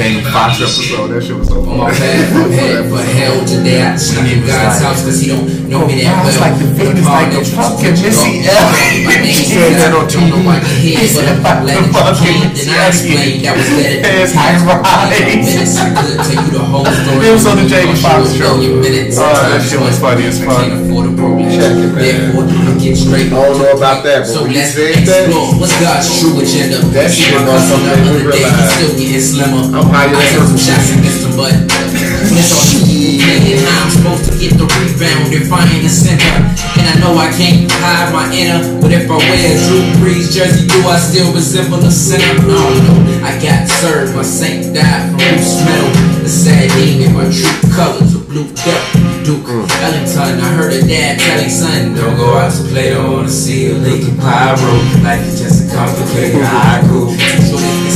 [0.00, 1.08] remind me of the Jamie Foxx episode.
[1.12, 2.00] That shit was so On my funny.
[2.00, 3.82] path from head for hell today.
[3.84, 6.28] I snuck in God's house cause he don't know me that Oh, well.
[6.28, 9.20] it's like the famous, like a fucking Missy Elliott.
[9.30, 10.46] He said that on Don't know TV.
[10.46, 12.48] why he He hit, said but I'm like glad the that you fucking came.
[12.50, 15.18] Then I Missy explained that was better than It's the high rise.
[15.20, 17.20] Minutes I could tell you the whole story.
[17.20, 18.52] It was on the Jamie Cost you Foxx a show.
[18.56, 19.14] million minutes.
[19.20, 20.64] Oh, that shit was funny as fuck.
[20.64, 21.48] Can't afford a program.
[21.50, 22.00] Check it, man.
[22.00, 24.96] Therefore, I get straight I don't know about that, but so when you let's said
[25.06, 25.48] that- explore.
[25.60, 26.78] What's God's true agenda?
[26.96, 28.74] That See shit my was cousin something the we other day, he's realized.
[28.74, 29.62] still getting slimmer.
[29.76, 33.18] I'm higher I took some shots against him, but it's on me.
[33.20, 36.34] And how I'm supposed to get the rebound if I ain't the center.
[36.78, 40.30] And I know I can't hide my inner, but if I wear a Drew Brees
[40.30, 42.38] jersey, do I still resemble a sinner?
[42.46, 42.94] No, no.
[43.26, 44.14] I got served.
[44.14, 45.90] My saint died from loose metal.
[46.22, 49.09] The sad thing in my true colors of blue duck.
[49.24, 53.28] Duke Ellington, I heard a dad telling son, Don't go out to play, don't wanna
[53.28, 54.72] see a leaking pyro.
[55.04, 57.12] Life is just a complicated haiku.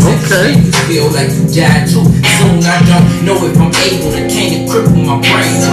[0.04, 0.60] Okay.
[0.60, 2.60] you feel like you died too soon.
[2.60, 5.64] I don't know if I'm able to can't cripple my brain.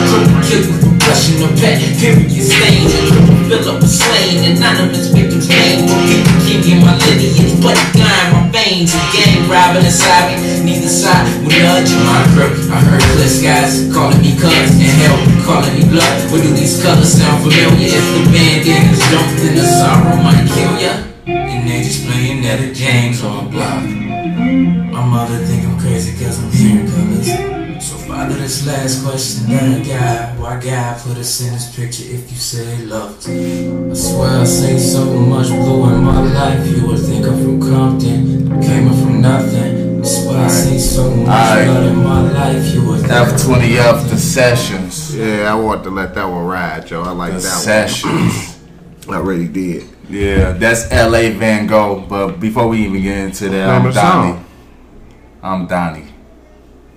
[0.48, 1.84] Kill you for brushing the pet.
[2.00, 2.88] Period stain.
[3.52, 4.56] Up a slain.
[4.56, 5.84] Anonymous victims name.
[6.08, 8.96] People in my lineage, but line my veins.
[9.12, 10.64] Gang robbing inside me.
[10.64, 12.56] Neither side will nudge my grip.
[12.72, 16.30] I heard clear guys calling me cuz and hell calling me blood.
[16.30, 17.92] But do these colors sound familiar?
[17.92, 20.94] If the bandana is don't, then the sorrow might kill ya.
[21.26, 23.84] And they just playing at the games on the block.
[24.92, 27.62] My mother think I'm crazy cause I'm hearing colors.
[27.82, 32.04] So father, this last question that I got, why God put us in this picture
[32.06, 33.28] if you say loved?
[33.28, 37.60] I swear I seen so much blue in my life, you would think I'm from
[37.60, 40.02] Compton, came up from nothing.
[40.02, 43.56] I swear I seen so much blood in my life, you would think I'm from
[43.56, 45.01] F20F, the sessions.
[45.22, 47.04] Yeah, I want to let that one ride, Joe.
[47.04, 48.58] I like The that sessions.
[49.06, 49.16] one.
[49.16, 49.88] I really did.
[50.10, 52.02] Yeah, that's LA Van Gogh.
[52.08, 54.40] But before we even get into that, Name I'm Donnie.
[55.44, 56.08] I'm Donnie.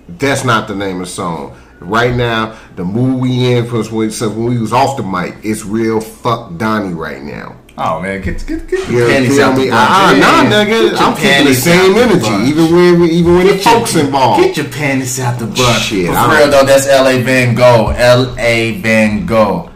[0.07, 1.57] That's not the name of the song.
[1.79, 5.35] Right now, the mood we in was when, so when we was off the mic.
[5.43, 7.57] It's real fuck Donnie right now.
[7.77, 9.65] Oh man, get get get You your panties out me?
[9.65, 10.95] the Ah, nah, nigga.
[10.97, 14.43] I'm keeping the same the energy, even when even when the Get your- folks involved.
[14.43, 15.81] Get your panties out the butt.
[15.81, 17.89] Shit, but for real though, that's LA Van Gogh.
[17.89, 18.79] L.A.
[18.81, 19.71] Van Gogh.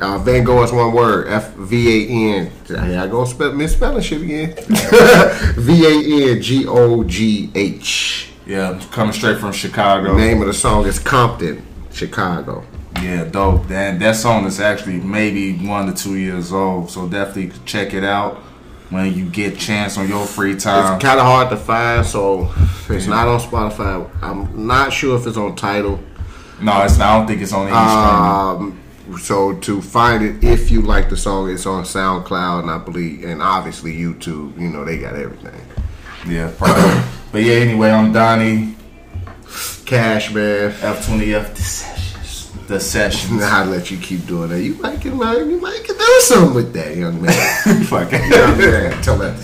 [0.00, 1.28] Uh, Van Gogh is one word.
[1.28, 2.50] F V A N.
[2.68, 2.98] Yeah, F V A N.
[2.98, 4.54] I go spell misspelling shit again.
[5.56, 8.30] V A N G O G H.
[8.46, 10.16] Yeah, coming straight from Chicago.
[10.16, 12.64] Name of the song is Compton, Chicago.
[13.02, 13.66] Yeah, dope.
[13.68, 18.04] That that song is actually maybe one to two years old, so definitely check it
[18.04, 18.36] out
[18.90, 20.94] when you get chance on your free time.
[20.94, 22.52] It's kind of hard to find, so
[22.88, 24.08] it's not on Spotify.
[24.22, 25.98] I'm not sure if it's on Tidal.
[26.62, 27.08] no, it's not.
[27.08, 28.80] I don't think it's on any Um,
[29.20, 33.24] so to find it, if you like the song, it's on SoundCloud, and I believe,
[33.24, 34.58] and obviously YouTube.
[34.58, 35.60] You know, they got everything.
[36.26, 37.02] Yeah, probably.
[37.32, 38.76] but yeah, anyway, I'm Donnie.
[39.84, 40.70] Cash, man.
[40.72, 42.03] F20F the sessions.
[42.74, 43.40] The sessions.
[43.40, 44.60] I let you keep doing that.
[44.60, 47.84] You might get, man, you might get do something with that, young man.
[47.84, 48.18] Fucking.
[48.18, 49.38] young man, tell that.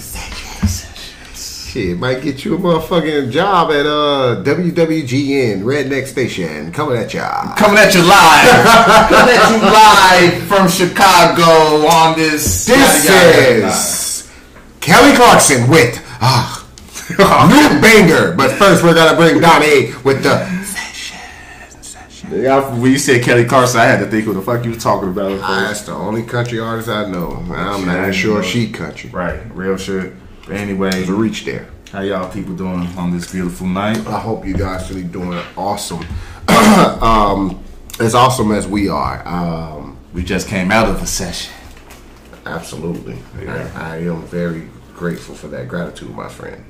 [1.37, 6.73] Shit, might get you a motherfucking job at uh WWGN Redneck Station.
[6.73, 7.55] Coming at ya.
[7.55, 8.65] Coming at you live.
[9.09, 12.67] Coming at you live from Chicago on this.
[12.67, 14.29] This yada, is
[14.81, 16.67] Kelly Clarkson with ah,
[17.47, 18.35] new banger.
[18.35, 20.60] But first, we're gonna bring Donnie with the.
[22.31, 24.83] Yeah, when you said Kelly Clarkson, I had to think who the fuck you was
[24.83, 25.39] talking about.
[25.43, 27.45] Ah, that's the only country artist I know.
[27.53, 29.11] I'm not sure she country.
[29.11, 30.13] Right, real shit.
[30.47, 31.69] But anyway, There's a reach there.
[31.93, 33.99] how y'all people doing on this beautiful night?
[34.07, 36.05] I hope you guys really doing awesome.
[36.49, 37.63] um,
[37.99, 39.27] as awesome as we are.
[39.27, 41.53] Um, We just came out of a session.
[42.47, 43.19] absolutely.
[43.43, 43.71] Yeah.
[43.75, 46.65] I, I am very grateful for that gratitude, my friend.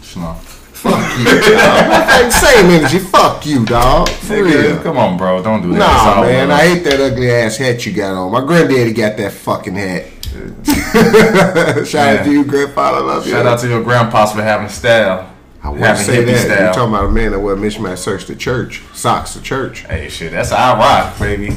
[0.00, 0.60] Schlump.
[0.84, 2.30] Fuck you, dog.
[2.30, 2.98] Same energy.
[2.98, 4.06] Fuck you, dog.
[4.10, 4.78] For real.
[4.82, 5.42] Come on, bro.
[5.42, 5.78] Don't do that.
[5.78, 6.60] Nah, man, love.
[6.60, 8.30] I hate that ugly ass hat you got on.
[8.30, 10.04] My granddaddy got that fucking hat.
[11.86, 13.00] Shout out to you, grandfather.
[13.00, 13.32] Love you.
[13.32, 15.32] Shout out to your grandpas for having style.
[15.62, 16.38] I would having say that.
[16.38, 16.64] style.
[16.64, 19.80] You're talking about a man that wear mismatched shirts to church, socks to church.
[19.86, 21.56] Hey, shit, that's how I rock, baby.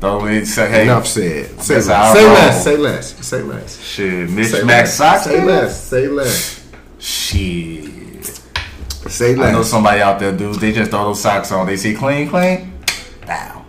[0.00, 1.60] Though it say, hey, Enough said.
[1.62, 2.12] Say less.
[2.12, 2.34] Say roll.
[2.34, 2.64] less.
[2.64, 3.26] Say less.
[3.26, 3.82] Say less.
[3.82, 4.96] shit, Mitch Say Max less.
[4.98, 5.24] socks.
[5.24, 5.82] Say less.
[5.88, 6.68] Say less.
[6.98, 7.87] Shit.
[9.06, 10.58] Say I know somebody out there, dudes.
[10.58, 11.66] They just throw those socks on.
[11.66, 12.72] They see clean, clean.
[13.26, 13.64] Bow.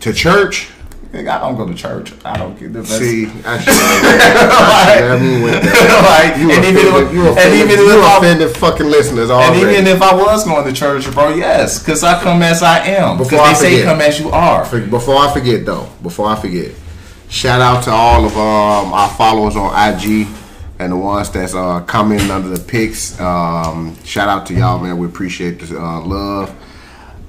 [0.00, 0.70] To church.
[1.12, 2.12] I don't go to church.
[2.24, 2.98] I don't get the best.
[2.98, 6.02] See, I should have never went there.
[6.02, 6.36] like.
[6.36, 9.56] You and even offended, if, you and even you if I, offended fucking listeners and
[9.56, 13.18] even if I was going to church, bro, yes, because I come as I am.
[13.18, 14.64] Because Before I they say come as you are.
[14.64, 16.72] For- Before I forget though, before I forget,
[17.28, 20.26] shout out to all of um, our followers on IG
[20.84, 23.18] and the ones that's uh, commenting under the pics.
[23.18, 24.98] Um, shout out to y'all, man.
[24.98, 26.54] We appreciate the uh, love.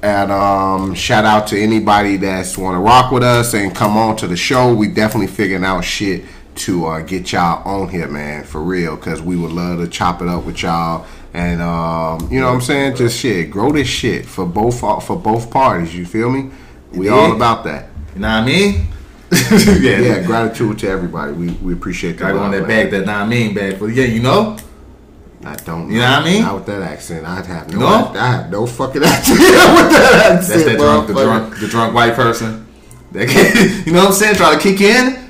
[0.03, 4.17] And um, shout out to anybody that's want to rock with us and come on
[4.17, 4.75] to the show.
[4.75, 6.25] We definitely figuring out shit
[6.55, 8.97] to uh, get y'all on here, man, for real.
[8.97, 11.07] Because we would love to chop it up with y'all.
[11.33, 12.97] And um, you know what I'm saying?
[12.97, 15.95] Just shit, grow this shit for both for both parties.
[15.95, 16.51] You feel me?
[16.91, 17.89] We all about that.
[18.15, 18.87] You know what I mean?
[19.81, 21.33] yeah, Yeah, gratitude to everybody.
[21.33, 23.79] We we appreciate go on love, that bag, that nah mean bag.
[23.79, 24.57] But yeah, you know?
[25.43, 25.91] I don't.
[25.91, 26.41] You know what I mean?
[26.41, 27.25] Not with that accent.
[27.25, 27.79] I'd have no.
[27.79, 28.19] No?
[28.19, 30.47] I have no fucking accent with that accent.
[30.49, 32.65] That's that drunk, the drunk, the drunk white person.
[33.11, 34.35] That can- you know what I'm saying?
[34.35, 35.25] Try to kick in.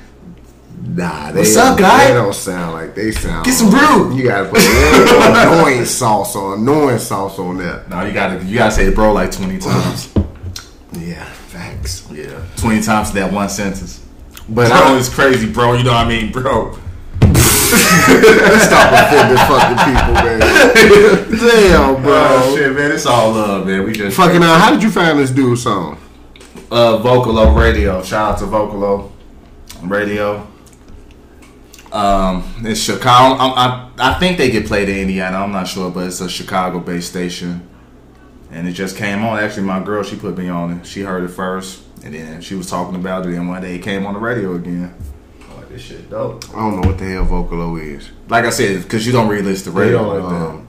[0.96, 2.08] Nah, they What's up, guy?
[2.08, 3.44] They don't sound like they sound.
[3.44, 4.16] Get some brew.
[4.16, 7.90] You gotta put annoying sauce on, annoying sauce on that.
[7.90, 10.14] No, you gotta, you gotta say it bro like 20 times.
[10.98, 12.08] Yeah, facts.
[12.12, 14.02] yeah, 20 times that one sentence.
[14.48, 15.74] But Bro, I it's crazy, bro.
[15.74, 16.72] You know what I mean, bro.
[18.66, 20.40] stop offending fucking people, man.
[21.40, 22.26] Damn, bro.
[22.28, 23.84] Oh shit, man, it's all love, man.
[23.84, 25.98] We just Fucking, uh, how did you find this dude's song?
[26.70, 28.02] uh Vocalo Radio.
[28.02, 29.10] Shout out to Vocalo
[29.82, 30.46] Radio.
[31.92, 33.36] Um, it's Chicago.
[33.36, 35.38] I, I I think they get played in Indiana.
[35.38, 37.66] I'm not sure, but it's a Chicago-based station,
[38.50, 39.38] and it just came on.
[39.38, 40.86] Actually, my girl she put me on it.
[40.86, 43.34] She heard it first, and then she was talking about it.
[43.34, 44.94] And one day it came on the radio again.
[45.50, 46.44] I'm like this shit dope.
[46.50, 48.10] I don't know what the hell Vocalo is.
[48.28, 50.46] Like I said, because you don't really listen to radio like that.
[50.48, 50.66] um,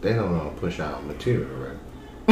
[0.00, 1.70] they don't uh, push out material, right?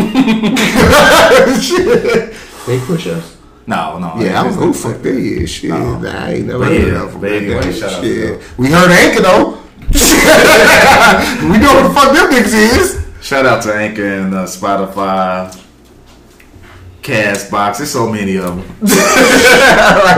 [2.66, 3.36] they push us.
[3.66, 4.14] No, no.
[4.18, 5.50] Yeah, I don't know who fuck fuck they is.
[5.50, 5.98] Shit, No.
[5.98, 7.24] nah, I ain't never But heard yeah, of them.
[7.32, 8.58] anyway, shout out to Shit.
[8.58, 9.58] We heard Anchor though.
[9.92, 13.01] we know what the fuck them niggas is.
[13.32, 15.58] Shout out to Anchor and uh, Spotify,
[17.00, 17.78] Castbox.
[17.78, 18.58] There's so many of them.
[18.82, 18.88] we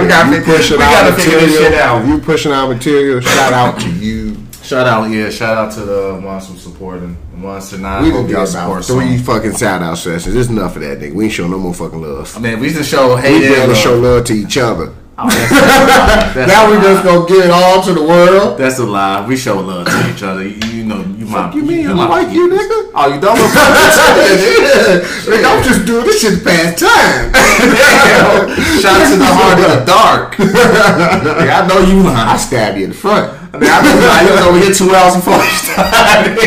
[0.08, 1.80] gotta, You pushing we gotta figure this shit material.
[1.80, 2.06] out.
[2.08, 3.20] You pushing out material.
[3.20, 4.36] Shout out to you.
[4.64, 5.30] Shout out, yeah.
[5.30, 8.02] Shout out to the ones who supporting, the ones to not.
[8.02, 9.26] We done did support about three some.
[9.26, 10.34] fucking shout out sessions.
[10.34, 11.14] There's enough of that, nigga.
[11.14, 12.36] We ain't show no more fucking love.
[12.36, 13.76] I mean, we just show We hate better love.
[13.76, 14.92] show love to each other.
[15.16, 16.82] Oh, Now we lie.
[16.82, 18.58] just gonna give it all to the world.
[18.58, 19.24] That's a lie.
[19.24, 20.42] We show love to each other.
[20.44, 21.54] You know, you my.
[21.54, 22.90] You mean I like you, nigga?
[22.94, 23.36] Oh, you don't.
[25.24, 27.32] Nigga, I'm just doing this shit to pass time.
[28.80, 30.36] Shout out to the heart of the dark.
[30.38, 32.28] I know you lying.
[32.28, 33.32] I stab you in the front.
[33.52, 36.38] I mean, I was, I was over here two hours before you started.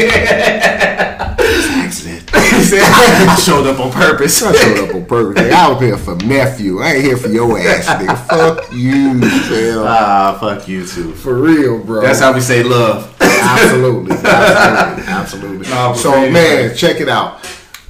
[1.84, 2.30] Accident.
[2.30, 4.44] he said, I showed up on purpose.
[4.44, 5.42] I showed up on purpose.
[5.42, 5.52] Nigga.
[5.52, 6.80] I was here for nephew.
[6.80, 8.18] I ain't here for your ass, nigga.
[8.28, 9.84] Fuck you, fam.
[9.86, 11.14] Ah, fuck you too.
[11.14, 12.02] For real, bro.
[12.02, 13.17] That's how we say love.
[13.42, 15.96] Absolutely, absolutely, absolutely.
[16.02, 17.44] So, man, check it out.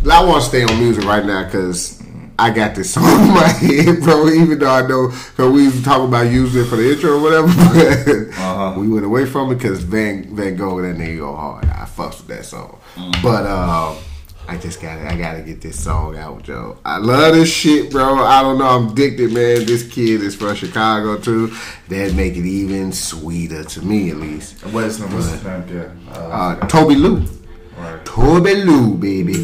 [0.10, 2.02] I want to stay on music right now because
[2.40, 4.30] I got this song in my head, bro.
[4.30, 7.22] Even though I know because we was talking about using it for the intro or
[7.22, 7.48] whatever,
[8.34, 8.80] but Uh-huh.
[8.80, 11.66] we went away from it because Van Van Gogh that nigga go hard.
[11.66, 13.22] I fucks with that song, Mm-hmm.
[13.24, 13.98] but um.
[14.50, 16.78] I just gotta, I gotta get this song out, Joe.
[16.86, 18.16] I love this shit, bro.
[18.24, 19.66] I don't know, I'm addicted, man.
[19.66, 21.54] This kid is from Chicago too.
[21.90, 24.66] That make it even sweeter to me, at least.
[24.68, 25.66] What is the what's his name?
[25.70, 25.92] Yeah.
[26.14, 26.18] Uh,
[26.62, 27.20] Uh, Tobi Lou.
[27.78, 28.04] right.
[28.06, 29.36] Tobi Lou, baby.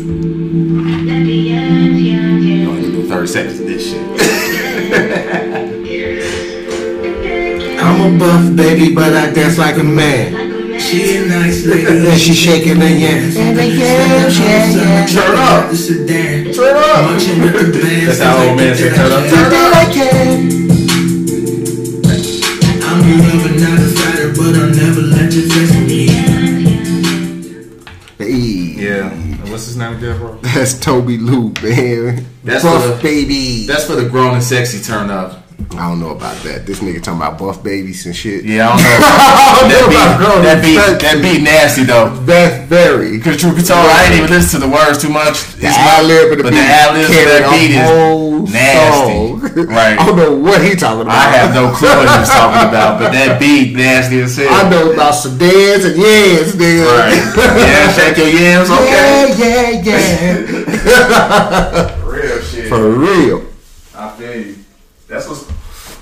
[2.65, 4.03] Only do 30 seconds of this shit.
[7.83, 10.43] I'm a buff baby, but I dance like a man.
[10.84, 13.36] She a nice lady, And she shaking her yams.
[13.36, 15.70] Turn Turn up.
[15.72, 16.54] The sedan.
[16.54, 17.12] Turn up.
[17.12, 18.08] Marching with the band.
[18.08, 19.24] That's how old man said turn up.
[19.30, 20.74] Turn up.
[22.86, 26.08] I'm a lover, not a fighter, but I'll never let you test me.
[28.18, 28.84] Hey.
[28.84, 29.10] Yeah.
[29.50, 30.38] What's his name again, bro?
[30.42, 32.25] That's Tobi Lou, man.
[32.44, 33.66] That's buff for the- baby.
[33.68, 35.43] That's for the grown and sexy turn up.
[35.74, 36.65] I don't know about that.
[36.67, 38.45] This nigga talking about buff babies and shit.
[38.45, 38.93] Yeah, I don't know.
[39.01, 42.13] I don't about that beat, that beat, that beat nasty though.
[42.29, 43.17] That's very.
[43.19, 45.41] Cause truth be told, I ain't even listen to the words too much.
[45.57, 47.89] The It's ad lib of the but the ad libs of that beat is
[48.53, 49.17] nasty.
[49.17, 49.41] song.
[49.74, 49.98] Right.
[50.00, 51.15] I don't know what he talking about.
[51.17, 54.50] I have no clue what he's talking about, but that beat nasty as hell.
[54.53, 56.86] I know about sedans and yams, nigga.
[56.86, 57.17] Right.
[57.57, 59.33] Yeah, shake your yams, okay.
[59.38, 62.05] Yeah, yeah, yeah.
[62.05, 62.69] Real shit.
[62.69, 63.52] For real.
[65.15, 65.46] I feel you.
[65.46, 65.50] That's what's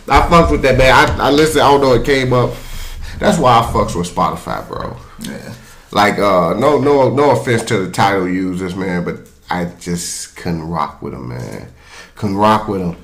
[0.10, 0.92] I fucks with that man.
[0.94, 1.62] I, I listen.
[1.62, 1.94] I don't know.
[1.94, 2.54] It came up.
[3.20, 4.98] That's why I fucks with Spotify, bro.
[5.20, 5.54] yeah.
[5.92, 10.64] Like, uh, no, no, no offense to the Tidal users, man, but I just couldn't
[10.64, 11.68] rock with them, man.
[12.16, 12.96] Couldn't rock with them.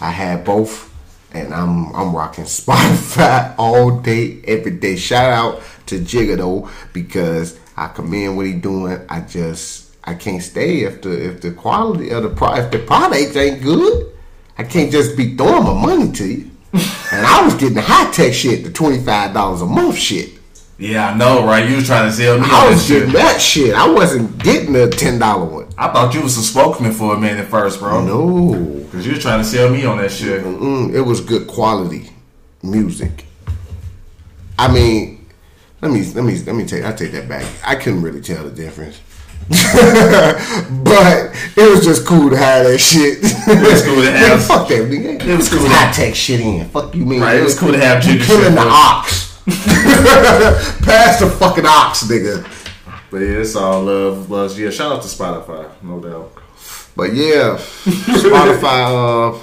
[0.00, 0.92] I had both
[1.32, 4.96] and I'm I'm rocking Spotify all day, every day.
[4.96, 9.00] Shout out to Jigga though, because I commend what he doing.
[9.08, 12.78] I just I can't stay if the if the quality of the pro if the
[12.78, 14.12] products ain't good.
[14.58, 16.50] I can't just be throwing my money to you.
[16.72, 20.30] and I was getting the high tech shit, the twenty five dollars a month shit.
[20.78, 21.66] Yeah, I know, right?
[21.66, 23.16] You was trying to sell me I was getting shit.
[23.16, 23.74] that shit.
[23.74, 25.68] I wasn't getting the ten dollar one.
[25.78, 28.04] I thought you was a spokesman for a minute first, bro.
[28.04, 28.86] No.
[28.90, 30.42] Cause you was trying to sell me on that shit.
[30.44, 32.10] Mm, it was good quality
[32.62, 33.24] music.
[34.58, 35.26] I mean,
[35.82, 37.46] let me let me let me take I take that back.
[37.64, 39.00] I couldn't really tell the difference.
[40.84, 43.18] but it was just cool to have that shit.
[43.22, 45.24] It was cool to have- fuck that nigga.
[45.24, 46.68] It was cool to- high tech shit in.
[46.68, 47.20] Fuck you mean?
[47.20, 49.40] Right, it was cool to have you killing the ox.
[49.46, 52.42] Pass the fucking ox, nigga.
[53.10, 54.58] But yeah, it's all love, love.
[54.58, 56.32] Yeah, shout out to Spotify, no doubt.
[56.96, 59.38] But yeah, Spotify, uh,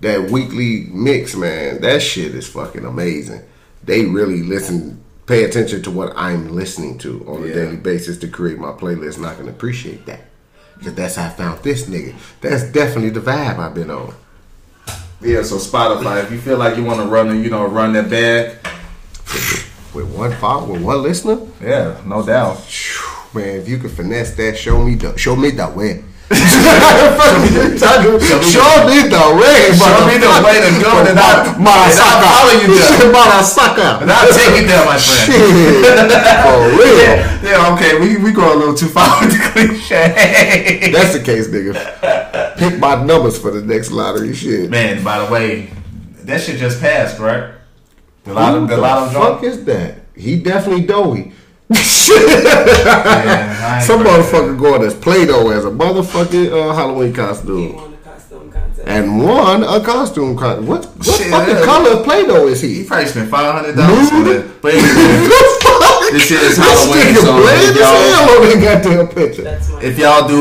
[0.00, 3.42] that weekly mix, man, that shit is fucking amazing.
[3.84, 5.01] They really listen,
[5.32, 9.16] pay attention to what I'm listening to on a daily basis to create my playlist,
[9.16, 10.20] and I can appreciate that.
[10.76, 12.14] Because that's how I found this nigga.
[12.42, 14.14] That's definitely the vibe I've been on.
[15.22, 18.10] Yeah, so Spotify, if you feel like you want to run, you know, run that
[18.10, 18.58] bag,
[19.94, 22.58] With one follow, with one listener, yeah, no doubt.
[23.32, 26.04] man, if you can finesse that, show me the, show me the way.
[27.50, 29.72] Show me the way.
[29.74, 33.12] Show me the way to go, and I'll- follow you there.
[33.12, 34.02] Motherfucker.
[34.02, 35.26] And I'll take you there, my friend.
[35.26, 35.84] Shit.
[36.42, 37.28] For real.
[37.42, 40.90] Yeah, okay, we we go a little too far with the cliche.
[40.92, 42.56] That's the case, nigga.
[42.56, 44.70] Pick my numbers for the next lottery shit.
[44.70, 45.68] Man, by the way,
[46.22, 47.52] that shit just passed, right?
[48.22, 49.96] The lot of the the lot of fuck is that?
[50.14, 51.32] He definitely doughy.
[51.74, 57.74] Yeah, Some heard motherfucker going as Play-Doh as a motherfucking uh, Halloween costume.
[57.76, 58.88] won the costume contest.
[58.88, 60.68] And won a costume contest.
[60.68, 61.64] What, what Shit, fucking yeah.
[61.64, 62.84] color of Play-Doh is He he?
[62.84, 64.26] probably spent five hundred dollars for Nude?
[64.26, 64.60] that.
[64.62, 64.88] But anyway,
[66.12, 69.08] this shit is Halloween, This nigga so bland if as hell y'all, on that goddamn
[69.08, 69.46] picture.
[69.86, 70.40] If y'all do,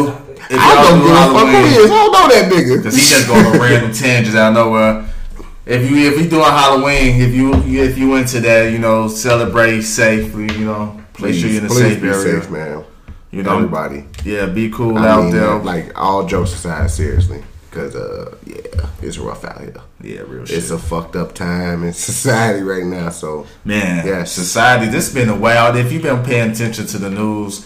[0.49, 1.91] if I y'all don't do give a fuck who he is.
[1.91, 2.73] I don't know that nigga.
[2.77, 5.05] because he just going on random tangents out of nowhere.
[5.65, 9.81] If you if you doing Halloween, if you if you into that, you know, celebrate
[9.83, 12.41] safely, you know, make sure you're in a please safe area.
[12.41, 12.83] safe, man.
[13.31, 14.05] You know, Everybody.
[14.25, 15.55] yeah, be cool I out mean, there.
[15.59, 19.73] like all jokes aside, seriously, because uh, yeah, it's rough out here.
[20.01, 20.57] yeah, real shit.
[20.57, 23.09] It's a fucked up time in society right now.
[23.09, 24.87] So Man, yeah, society.
[24.87, 25.73] This has been a while.
[25.77, 27.65] If you've been paying attention to the news,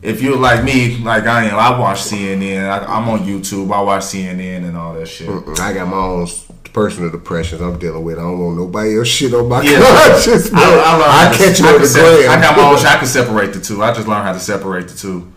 [0.00, 2.70] if you're like me, like I am, I watch CNN.
[2.70, 3.70] I, I'm on YouTube.
[3.70, 5.28] I watch CNN and all that shit.
[5.28, 6.26] mm, I got my own
[6.72, 8.18] personal depressions I'm dealing with.
[8.18, 9.80] I don't want nobody else shit on my Yeah.
[10.10, 10.52] conscience.
[10.52, 12.30] I, I I, to- catch it I on can the sep- gram.
[12.30, 12.76] I got my own.
[12.86, 13.82] I can separate the two.
[13.82, 15.32] I just learned how to separate the two.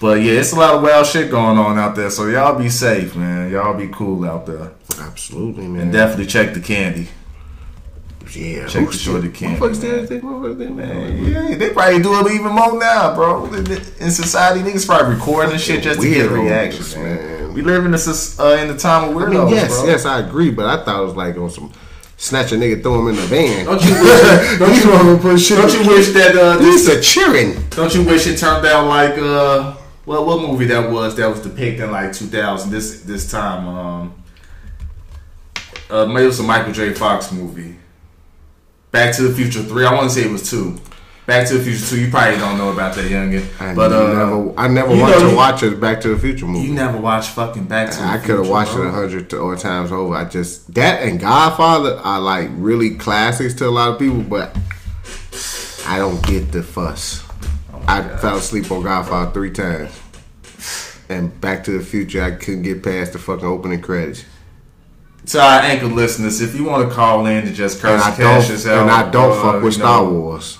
[0.00, 2.10] But yeah, it's a lot of wild shit going on out there.
[2.10, 3.50] So y'all be safe, man.
[3.50, 5.82] Y'all be cool out there, Absolutely, man.
[5.82, 7.08] and definitely check the candy.
[8.36, 11.24] Yeah, check the shit- candy, Motherfuckers still think motherfuckers man.
[11.24, 13.46] Yeah, they probably do it even more now, bro.
[13.54, 17.16] In society, niggas probably recording and shit just to get reactions, man.
[17.16, 17.54] man.
[17.54, 19.86] We live in this uh, in the time of I weirdos, mean, yes, bro.
[19.86, 21.72] yes, I agree, but I thought it was like on some
[22.18, 23.64] snatch a nigga, throw him in the van.
[23.66, 24.58] Don't you wish?
[24.58, 25.58] don't you want to put shit?
[25.58, 26.88] don't you wish that uh, This this?
[26.88, 27.62] is a cheering.
[27.70, 29.74] Don't you wish it turned out like uh,
[30.04, 33.66] well, what movie that was that was depicting like 2000 this this time?
[33.68, 34.14] Um,
[35.88, 36.92] uh, maybe it was a Michael J.
[36.92, 37.76] Fox movie.
[38.92, 39.84] Back to the Future Three.
[39.84, 40.78] I want to say it was two.
[41.26, 42.00] Back to the Future Two.
[42.00, 45.34] You probably don't know about that youngin, I but uh, never, I never wanted to
[45.36, 46.68] watch a Back to the Future movie.
[46.68, 49.38] You never watched fucking Back to the I could have watched it a hundred to-
[49.38, 50.14] or times over.
[50.14, 54.56] I just that and Godfather are like really classics to a lot of people, but
[55.86, 57.24] I don't get the fuss.
[57.88, 60.00] I fell asleep on Godfather three times,
[61.08, 64.24] and Back to the Future I couldn't get past the fucking opening credits.
[65.26, 68.48] To our anchor listeners, if you want to call in to just curse and cash
[68.48, 70.58] yourself, and I don't uh, fuck with Star know- Wars.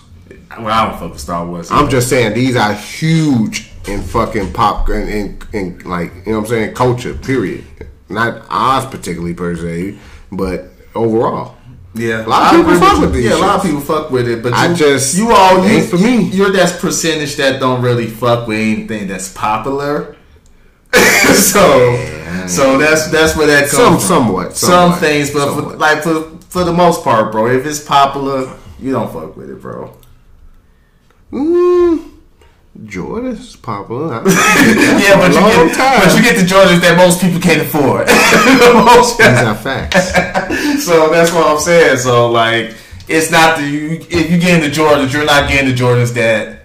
[0.59, 1.71] Well, I don't fuck with Star Wars.
[1.71, 6.39] I'm just saying these are huge in fucking pop and in, in, like you know
[6.41, 7.15] what I'm saying culture.
[7.15, 7.65] Period.
[8.09, 9.99] Not ours particularly per se,
[10.33, 11.57] but overall.
[11.95, 14.29] Yeah, A lot of people fuck with these Yeah, a lot of people fuck with
[14.29, 16.25] it, but I you, just- you all you, ain't for me.
[16.29, 20.17] You're that percentage that don't really fuck with anything that's popular.
[21.35, 22.16] so,
[22.49, 24.01] so that's that's where that comes Some from.
[24.01, 27.81] somewhat, Some somewhat, things, but for, like for for the most part, bro, if it's
[27.83, 29.93] popular, you don't fuck with it, bro.
[31.33, 32.11] Mm,
[32.85, 34.15] Jordan's popular.
[34.15, 34.23] I-
[35.03, 36.01] yeah, but you get time.
[36.05, 38.07] but you get the Jordans that most people can't afford.
[38.87, 40.13] Most- These are facts.
[40.85, 41.99] so that's what I'm saying.
[41.99, 42.75] So like,
[43.09, 46.56] it's not the you, if you get into Jordans, you're not getting the Jordans that.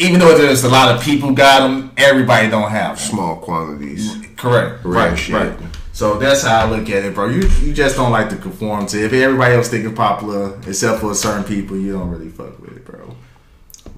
[0.00, 3.06] Even though there's a lot of people got them, everybody don't have them.
[3.06, 4.16] Small quantities.
[4.36, 4.82] Correct.
[4.84, 5.16] Right.
[5.16, 5.34] shit.
[5.34, 5.52] Right.
[5.92, 7.28] So that's how I look at it, bro.
[7.28, 9.04] You you just don't like to conform to.
[9.04, 12.76] If everybody else think it's popular, except for certain people, you don't really fuck with
[12.78, 13.14] it, bro.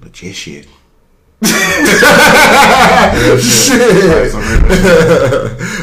[0.02, 0.66] Legit shit.
[1.42, 4.32] Like, real shit.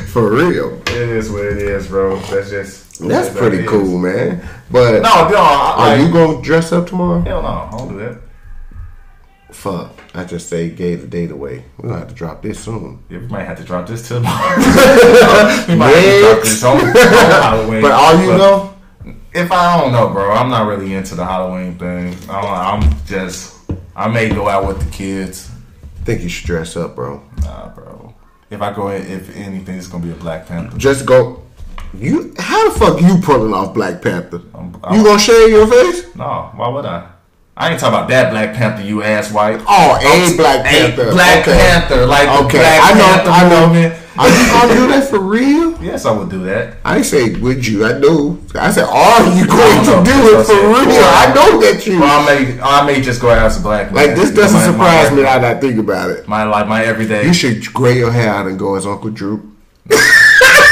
[0.10, 0.82] For real.
[0.88, 2.18] It is what it is, bro.
[2.20, 4.16] That's just That's pretty cool, is.
[4.16, 4.50] man.
[4.72, 7.22] But No, no, are you gonna dress up tomorrow?
[7.22, 8.18] Hell no, I don't do that.
[9.52, 9.92] Fuck.
[10.14, 11.64] I just say gave the date away.
[11.78, 13.04] We're gonna have to drop this soon.
[13.10, 14.56] Yeah, we might have to drop this tomorrow.
[15.68, 17.82] we might have to drop this on, on Halloween.
[17.82, 18.76] But all you know,
[19.34, 22.16] If I don't know, bro, I'm not really into the Halloween thing.
[22.30, 23.58] I'm, I'm just,
[23.96, 25.50] I may go out with the kids.
[26.06, 27.22] think you should dress up, bro.
[27.42, 28.14] Nah, bro.
[28.50, 30.78] If I go in, if anything, it's gonna be a Black Panther.
[30.78, 31.44] Just go.
[31.94, 34.42] You how the fuck you pulling off Black Panther?
[34.54, 36.16] I'm- you I'm- gonna shave your face?
[36.16, 37.08] No, why would I?
[37.60, 39.60] I ain't talking about that Black Panther, you ass white.
[39.68, 41.10] Oh, a Black Panther.
[41.10, 41.12] A.
[41.12, 41.58] Black okay.
[41.58, 43.68] Panther, like Okay, Black I know, Panther I know.
[43.68, 44.06] movement.
[44.20, 45.82] Are you gonna do that for real?
[45.84, 46.78] Yes, I would do that.
[46.84, 47.86] I ain't say would you.
[47.86, 48.42] I do.
[48.56, 50.92] I said, are you going to do it for real?
[50.92, 52.00] I know that you.
[52.02, 54.08] Well, I may, I may just go out as a black man.
[54.08, 55.22] Like this doesn't My- my- surprise me.
[55.24, 56.28] That I not think about it.
[56.28, 57.26] My like my everyday.
[57.28, 59.54] You should gray your hair out and go as Uncle Drew.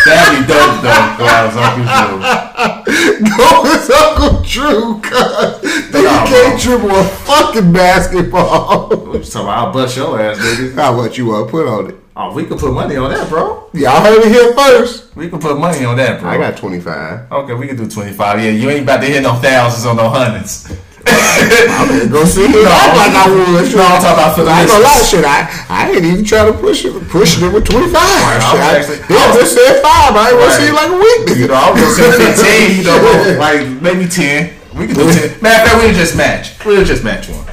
[0.07, 1.15] That'd be dope though.
[1.19, 2.17] Go out as Uncle Drew.
[3.37, 5.91] Go as Uncle Drew, cuz.
[5.91, 8.95] Then you can't dribble a fucking basketball.
[9.23, 10.73] So I'll bust your ass, nigga.
[10.75, 11.95] How much you want to put on it?
[12.15, 13.67] Oh, we can put money on that, bro.
[13.73, 15.15] Y'all heard it here first.
[15.15, 16.29] We can put money on that, bro.
[16.29, 17.31] I got 25.
[17.31, 18.39] Okay, we can do twenty five.
[18.43, 20.71] Yeah, you ain't about to hit no thousands or no hundreds.
[22.11, 22.51] Go see it.
[22.51, 23.67] No, Act like I would.
[23.75, 25.23] No, I'm talking about for the I ain't gonna lie, shit.
[25.25, 26.93] I, I ain't even trying to push it.
[27.09, 27.91] Pushing it with 25.
[27.91, 30.15] Shit, I, actually- yeah, just said five.
[30.15, 31.37] I ain't want to see like a weakness.
[31.39, 32.77] You know, I was gonna say fifteen.
[32.79, 34.53] You know, like maybe ten.
[34.75, 35.31] We can do ten.
[35.41, 36.53] Matter of fact, we'll just match.
[36.65, 37.46] We'll just match one.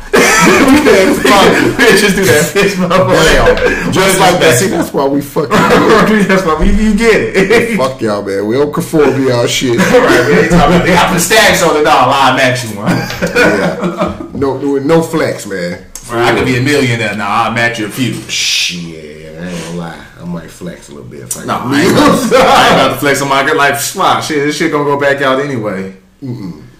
[0.47, 2.51] We'll just do that.
[2.53, 3.93] Fist bump Damn.
[3.93, 4.57] Just like that.
[4.59, 5.51] See, that's why we fucking
[6.29, 7.77] That's why we, you get it.
[7.77, 8.47] fuck y'all, man.
[8.47, 9.79] We don't conform to y'all shit.
[9.79, 10.85] right, we talking about.
[10.87, 12.13] They got put stacks on the dollar.
[12.15, 12.91] I'll match you one.
[12.91, 14.31] Yeah.
[14.35, 15.87] No, no flex, man.
[16.11, 17.29] I could be a millionaire now.
[17.29, 18.13] I'll match you a few.
[18.29, 20.07] Shit, I ain't gonna lie.
[20.21, 21.21] I might flex a little bit.
[21.21, 23.97] If I No, I ain't, about, I ain't about to flex on my good life.
[23.97, 25.97] Wow, shit, this shit gonna go back out anyway.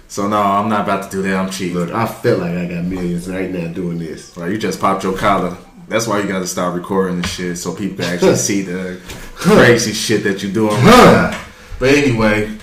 [0.09, 1.35] So no, I'm not about to do that.
[1.37, 1.75] I'm cheap.
[1.75, 4.37] Look, I feel like I got millions right now doing this.
[4.37, 5.57] Right, you just popped your collar.
[5.89, 9.01] That's why you gotta start recording this shit so people can actually see the
[9.35, 11.39] crazy shit that you're doing right.
[11.79, 12.57] But anyway,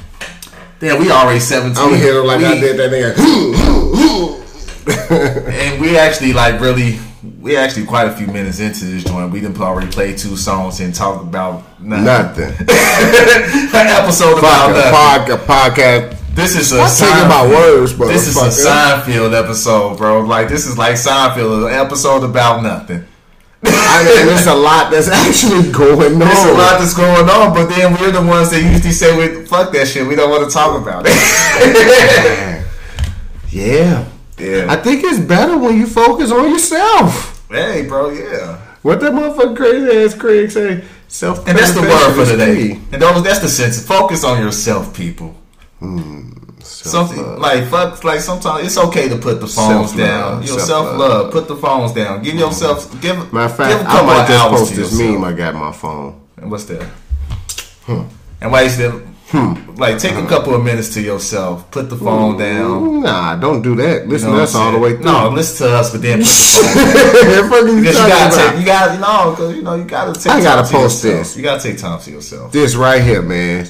[0.80, 1.78] damn, we already 17.
[1.78, 4.32] I'm here like we, I did that nigga.
[5.12, 6.98] And we actually like really,
[7.40, 9.32] we actually quite a few minutes into this joint.
[9.32, 12.06] We done already played two songs and talked about nothing.
[12.06, 12.46] Nothing.
[12.70, 15.38] An episode about nothing.
[15.46, 16.21] podcast.
[16.34, 20.22] This is a I'm thinking about Seinfeld- words, but This is a Seinfeld episode, bro.
[20.22, 23.06] Like this is like Seinfeld, an episode about nothing.
[23.64, 26.20] I mean, there's a lot that's actually going on.
[26.20, 29.46] There's a lot that's going on, but then we're the ones that usually say, "We
[29.46, 30.08] fuck that shit.
[30.08, 32.58] We don't want to talk about it."
[33.52, 34.08] Yeah.
[34.38, 34.66] yeah.
[34.70, 37.46] I think it's better when you focus on yourself.
[37.50, 38.10] hey, bro.
[38.10, 38.58] Yeah.
[38.82, 40.86] What that motherfucker crazy ass Craig say?
[41.10, 42.80] Self And that's the word for today.
[42.94, 43.86] And those, that's the sense.
[43.86, 45.36] Focus on yourself, people.
[45.82, 46.30] Hmm,
[46.62, 48.04] Something like fuck.
[48.04, 50.44] Like sometimes it's okay to put the phones Self-love, down.
[50.44, 51.32] Your self love.
[51.32, 52.22] Put the phones down.
[52.22, 52.40] Give hmm.
[52.40, 53.02] yourself.
[53.02, 53.18] Give.
[53.34, 56.22] Matter of give fact, I couple might just post this meme I got my phone.
[56.38, 56.84] And what's that?
[57.86, 58.04] Hmm.
[58.42, 59.08] And why is that?
[59.78, 61.72] Like take a couple of minutes to yourself.
[61.72, 63.02] Put the phone down.
[63.02, 64.04] Nah, don't do that.
[64.04, 65.06] You Listen know to us all the way through.
[65.06, 67.78] No, listen to us, but then put the phone down.
[67.78, 68.52] You you gotta about?
[68.52, 70.34] take, you gotta, no, because you know you gotta take.
[70.34, 71.36] I gotta post this.
[71.36, 72.52] You gotta take time to yourself.
[72.52, 73.68] this right here, man.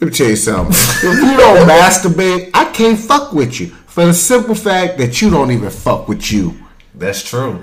[0.00, 0.74] Let me tell you something.
[0.74, 3.68] if you don't masturbate, I can't fuck with you.
[3.68, 6.54] For the simple fact that you don't even fuck with you.
[6.94, 7.62] That's true.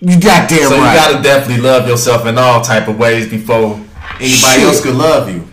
[0.00, 3.74] You goddamn So you gotta definitely love yourself in all type of ways before
[4.14, 4.62] anybody Shit.
[4.62, 5.46] else could love you.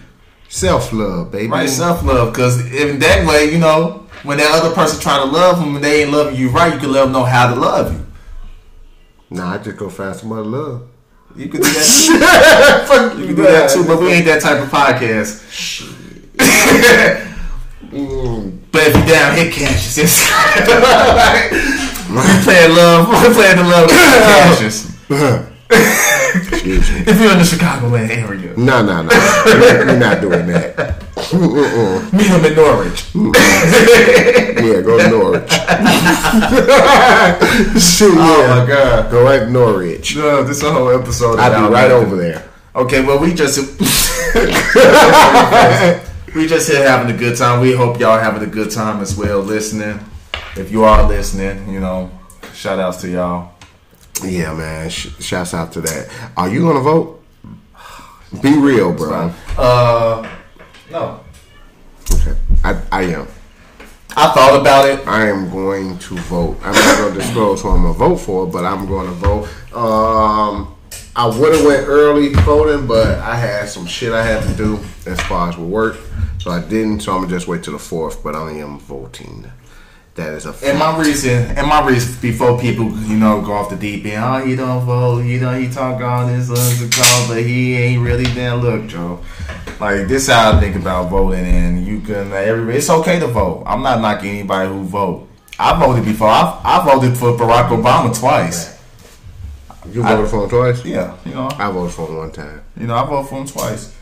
[0.47, 1.47] Self love, baby.
[1.47, 2.33] Right, self love.
[2.33, 5.83] Because in that way, you know, when that other person trying to love them and
[5.83, 8.05] they ain't loving you right, you can let them know how to love you.
[9.29, 10.87] Nah, I just go find somebody to love.
[11.35, 13.19] You can do that too.
[13.21, 16.00] You can do that too, but we ain't that type of podcast.
[18.71, 19.97] But if you down, hit caches.
[19.97, 20.29] It's
[22.09, 23.07] we playing love.
[23.09, 23.89] We playing the love.
[26.51, 26.99] Excuse me.
[27.07, 29.09] If you're in the Chicagoland area, No, no, no.
[29.45, 30.75] We're not doing that.
[31.15, 32.11] Mm-mm.
[32.13, 33.03] meet them in Norwich.
[33.15, 35.51] Yeah, go to Norwich.
[37.81, 38.55] Shit, Oh yeah.
[38.55, 39.09] my god.
[39.11, 40.15] Go right to Norwich.
[40.15, 41.39] No, this is a whole episode.
[41.39, 42.43] I'll be right over there.
[42.75, 43.57] Okay, well we just
[46.35, 47.61] we just here having a good time.
[47.61, 49.99] We hope y'all having a good time as well listening.
[50.55, 52.11] If you are listening, you know,
[52.53, 53.53] shout outs to y'all.
[54.23, 54.89] Yeah, man.
[54.89, 56.09] Sh- shouts out to that.
[56.37, 57.23] Are you gonna vote?
[58.41, 59.33] Be real, bro.
[59.57, 60.29] Uh,
[60.89, 61.19] no.
[62.13, 62.35] Okay.
[62.63, 63.27] I, I am.
[64.15, 65.05] I thought about it.
[65.07, 66.57] I am going to vote.
[66.63, 69.13] I'm not going to disclose who I'm going to vote for, but I'm going to
[69.13, 69.75] vote.
[69.75, 70.75] Um,
[71.13, 74.79] I would have went early voting, but I had some shit I had to do
[75.05, 75.97] as far as work,
[76.39, 77.01] so I didn't.
[77.01, 78.23] So I'm gonna just wait till the fourth.
[78.23, 79.51] But I am voting.
[80.15, 83.69] That is a And my reason, and my reason before people, you know, go off
[83.69, 84.23] the deep end.
[84.23, 85.21] Oh, he don't vote.
[85.23, 88.55] You know, he talk all this other call, but he ain't really there.
[88.55, 89.19] Look, Joe.
[89.79, 92.31] Like this, is how I think about voting, and you can.
[92.31, 93.63] Everybody, it's okay to vote.
[93.65, 95.27] I'm not knocking anybody who vote.
[95.59, 96.29] I voted before.
[96.29, 98.80] I, I voted for Barack Obama twice.
[99.89, 100.85] You voted for him twice.
[100.85, 102.61] Yeah, you know, I voted for him one time.
[102.79, 103.95] you know, I voted for him twice.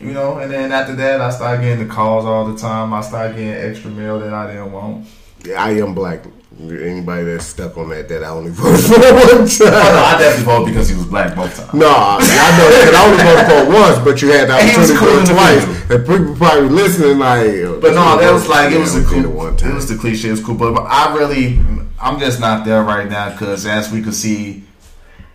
[0.00, 2.94] You know, and then after that, I started getting the calls all the time.
[2.94, 5.06] I started getting extra mail that I didn't want.
[5.44, 6.20] Yeah, I am black.
[6.60, 10.02] Anybody that's stuck on that, that I only voted for one Oh, no.
[10.04, 11.74] I definitely voted because he was black both times.
[11.74, 12.18] No, I
[12.58, 14.94] know that I only voted for once, but you had the And he was opportunity
[14.94, 15.90] to cool vote the twice.
[15.90, 17.80] And people probably listening like.
[17.82, 19.30] But no, that was like it was Yeah, a cool.
[19.32, 19.70] one time.
[19.72, 20.28] It was the cliche.
[20.28, 21.60] It was cool, but I really,
[22.00, 24.64] I'm just not there right now because as we could see,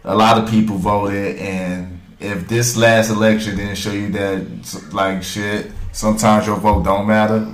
[0.03, 5.23] a lot of people voted, and if this last election didn't show you that, like
[5.23, 7.51] shit, sometimes your vote don't matter.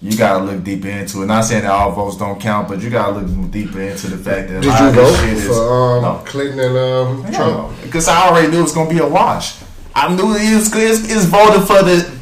[0.00, 1.26] You gotta look deeper into it.
[1.26, 4.48] Not saying that all votes don't count, but you gotta look deeper into the fact
[4.48, 6.22] that a Did lot you of vote shit is for um, no.
[6.26, 7.82] Clinton and um, Trump?
[7.82, 9.56] Because I already knew it was gonna be a wash.
[9.94, 12.12] I knew it was it's, it's voted for the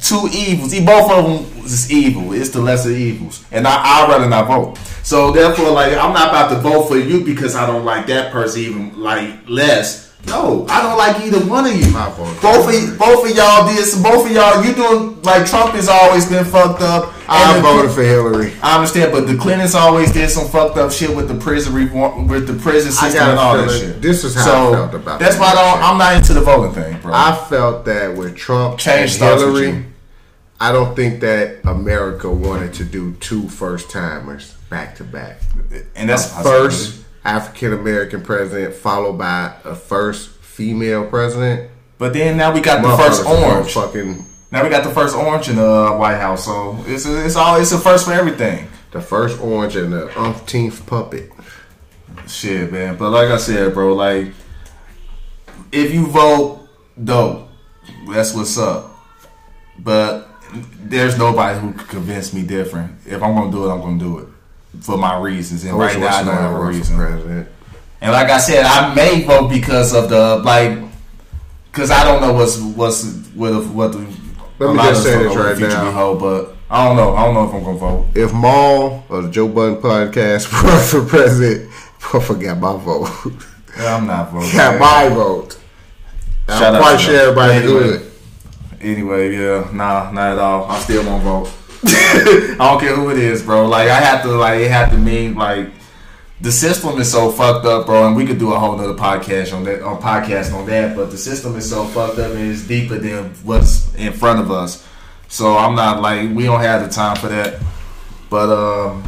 [0.00, 0.72] two evils.
[0.72, 2.32] He both of them is evil.
[2.32, 4.78] It's the lesser evils, and I I'd rather not vote.
[5.02, 8.32] So therefore, like I'm not about to vote for you because I don't like that
[8.32, 10.04] person even like less.
[10.26, 11.84] No, I don't like either one of you.
[11.86, 14.02] Voted for Both of both of y'all did.
[14.02, 17.12] Both of y'all, you doing like Trump has always been fucked up.
[17.28, 18.52] I voted for Hillary.
[18.62, 22.28] I understand, but the Clintons always did some fucked up shit with the prison reform,
[22.28, 24.00] with the prison system and all that shit.
[24.00, 26.40] this is how so I felt about That's why I don't, I'm not into the
[26.40, 27.12] voting thing, bro.
[27.14, 29.84] I felt that with Trump Change and starts with Hillary.
[30.60, 35.40] I don't think that America wanted to do two first timers back to back.
[35.94, 41.70] and that's First African American president, followed by a first female president.
[41.98, 43.72] But then now we got the first orange.
[43.72, 47.24] Fucking Now we got the first orange in the uh, White House, so it's a,
[47.24, 48.68] it's all it's a first for everything.
[48.92, 51.32] the first orange and the umpteenth puppet.
[52.28, 52.96] Shit, man.
[52.96, 54.32] But like I said, bro, like
[55.72, 56.68] if you vote,
[57.02, 57.48] dope.
[58.08, 58.92] That's what's up.
[59.78, 60.28] But
[60.84, 62.92] there's nobody who could convince me different.
[63.06, 64.28] If I'm gonna do it, I'm gonna do it
[64.82, 65.64] for my reasons.
[65.64, 66.96] And right now, I don't have a reason.
[66.96, 67.48] president.
[68.00, 70.78] And like I said, I may vote because of the like,
[71.72, 73.98] because I don't know what's what's what what the.
[74.58, 75.86] Let me just say this right now.
[75.86, 77.14] we hold, but I don't know.
[77.16, 78.06] I don't know if I'm gonna vote.
[78.14, 81.70] If Mal or the Joe Budden podcast run for president,
[82.12, 83.08] I forgot my vote.
[83.76, 84.52] I'm not voting.
[84.52, 85.58] got my vote.
[86.48, 87.72] I'm quite sure everybody Anyway.
[87.80, 88.10] good.
[88.84, 90.64] Anyway, yeah, nah, not at all.
[90.70, 91.50] I still won't vote.
[91.84, 93.66] I don't care who it is, bro.
[93.66, 95.68] Like I have to, like it have to mean like
[96.40, 98.06] the system is so fucked up, bro.
[98.06, 100.96] And we could do a whole nother podcast on that, on podcast on that.
[100.96, 104.50] But the system is so fucked up and it's deeper than what's in front of
[104.50, 104.86] us.
[105.28, 107.60] So I'm not like we don't have the time for that.
[108.28, 109.04] But um,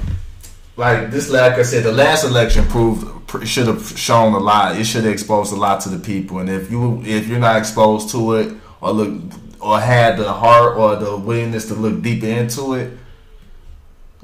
[0.76, 3.06] like this, like I said, the last election proved
[3.46, 4.76] should have shown a lot.
[4.76, 6.38] It should have exposed a lot to the people.
[6.38, 9.22] And if you if you're not exposed to it or look
[9.66, 12.96] or had the heart or the willingness to look deeper into it,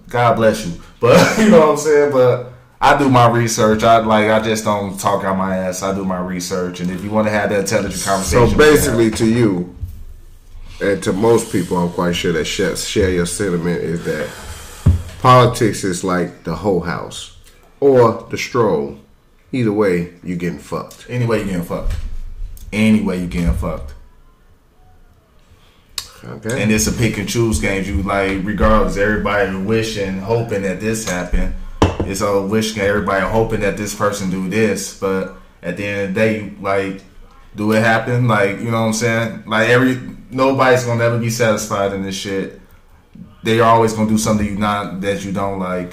[0.09, 0.81] God bless you.
[1.01, 2.13] But you know what I'm saying.
[2.13, 3.83] But I do my research.
[3.83, 5.83] I like I just don't talk out my ass.
[5.83, 6.79] I do my research.
[6.79, 9.75] And if you want to have that intelligent conversation, So basically, to you
[10.81, 14.31] and to most people, I'm quite sure that share, share your sentiment is that
[15.21, 17.37] politics is like the whole house
[17.81, 18.99] or the stroll.
[19.51, 21.05] Either way, you're getting fucked.
[21.11, 21.97] anyway you getting fucked.
[22.73, 23.95] Anyway you getting fucked.
[26.25, 26.63] Okay.
[26.63, 27.85] And it's a pick and choose game.
[27.85, 31.55] You like, regardless, everybody wishing, hoping that this happen.
[32.01, 32.85] It's a wish game.
[32.85, 37.03] Everybody hoping that this person do this, but at the end of the day, like,
[37.57, 38.29] do it happen?
[38.29, 39.45] Like, you know what I'm saying?
[39.47, 42.61] Like every nobody's gonna ever be satisfied in this shit.
[43.43, 45.93] They are always gonna do something you not that you don't like.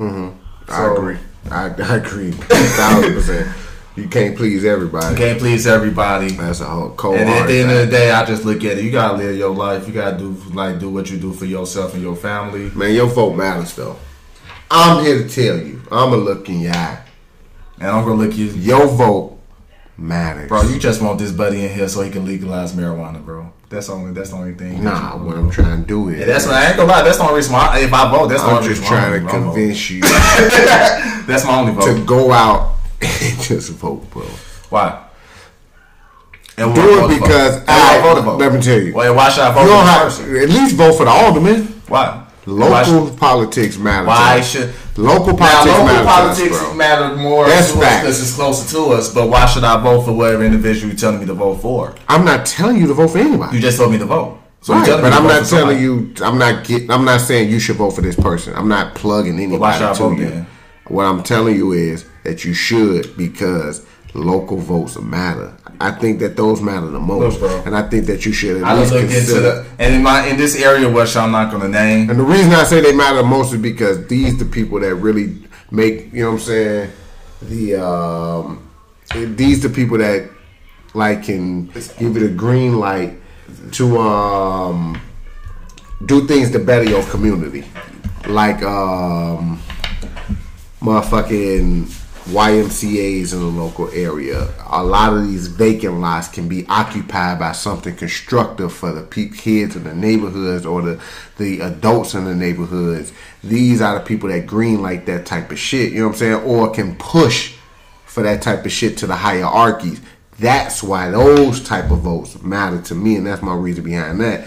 [0.00, 0.36] Mm-hmm.
[0.68, 1.16] I So- agree.
[1.50, 2.30] I, I agree.
[2.32, 3.48] thousand percent.
[3.96, 5.12] You can't please everybody.
[5.14, 6.28] You can't please everybody.
[6.32, 8.76] That's a whole cold And at the end of the day, I just look at
[8.76, 8.84] it.
[8.84, 9.86] You gotta live your life.
[9.88, 12.70] You gotta do like do what you do for yourself and your family.
[12.74, 13.96] Man, your vote matters though.
[14.70, 15.80] I'm here to tell you.
[15.90, 17.02] I'm gonna look in your eye.
[17.80, 19.38] And I'm gonna look you, Your vote
[19.96, 20.48] matters.
[20.48, 20.62] bro.
[20.62, 23.50] You just want this buddy in here so he can legalize marijuana, bro.
[23.70, 24.84] That's only that's the only thing.
[24.84, 27.02] Nah, what I'm trying to do is that's what I ain't gonna lie.
[27.02, 27.78] That's the only reason why.
[27.80, 30.00] If I vote, that's the I'm only just reason trying I'm to convince you
[31.26, 31.86] That's my only vote.
[31.96, 32.75] to go out
[33.42, 34.22] just vote, bro.
[34.70, 35.02] Why?
[36.58, 38.32] And Do it because I I- voted for.
[38.36, 38.94] let me tell you.
[38.94, 40.36] Well, why should I vote You don't have person?
[40.36, 41.64] at least vote for the alderman.
[41.88, 42.22] Why?
[42.48, 44.06] Local Why, politics matter.
[44.06, 48.22] why should local now politics local matter politics us, matter more That's to us because
[48.22, 49.12] it's closer to us?
[49.12, 51.96] But why should I vote for whatever individual you're telling me to vote for?
[52.08, 53.56] I'm not telling you to vote for anybody.
[53.56, 54.38] You just told me to vote.
[54.60, 56.14] So right, but I'm not telling you.
[56.22, 56.88] I'm not get.
[56.88, 58.54] I'm not saying you should vote for this person.
[58.54, 60.46] I'm not plugging anybody why should I to vote you.
[60.86, 65.52] What I'm telling you is that you should because local votes matter.
[65.80, 67.62] I think that those matter the most, Look, bro.
[67.66, 69.40] and I think that you should at I least consider.
[69.40, 72.10] the and in my in this area, which I'm not going to name.
[72.10, 74.94] And the reason I say they matter the most is because these the people that
[74.96, 75.38] really
[75.70, 76.90] make you know what I'm saying.
[77.42, 78.68] The um,
[79.14, 80.28] these the people that
[80.94, 81.66] like can
[81.98, 83.12] give it a green light
[83.72, 84.98] to um
[86.06, 87.64] do things to better your community,
[88.26, 89.60] like um
[90.80, 91.86] motherfucking
[92.26, 94.52] YMCA's in the local area.
[94.68, 99.76] A lot of these vacant lots can be occupied by something constructive for the kids
[99.76, 101.00] in the neighborhoods or the,
[101.38, 103.12] the adults in the neighborhoods.
[103.44, 106.18] These are the people that green like that type of shit, you know what I'm
[106.18, 106.42] saying?
[106.42, 107.54] Or can push
[108.06, 110.00] for that type of shit to the hierarchies.
[110.40, 114.46] That's why those type of votes matter to me, and that's my reason behind that.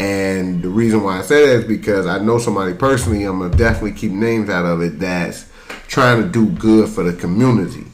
[0.00, 3.24] And the reason why I say that is because I know somebody personally.
[3.24, 4.98] I'm gonna definitely keep names out of it.
[4.98, 5.49] That's
[5.88, 7.84] trying to do good for the community.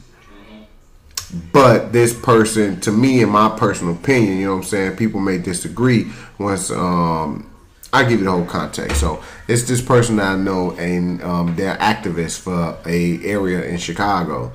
[1.51, 5.19] But this person, to me, in my personal opinion, you know what I'm saying, people
[5.19, 6.11] may disagree.
[6.39, 7.49] Once um,
[7.91, 8.99] I give you the whole context.
[8.99, 14.53] So it's this person I know, and um, they're activists for a area in Chicago,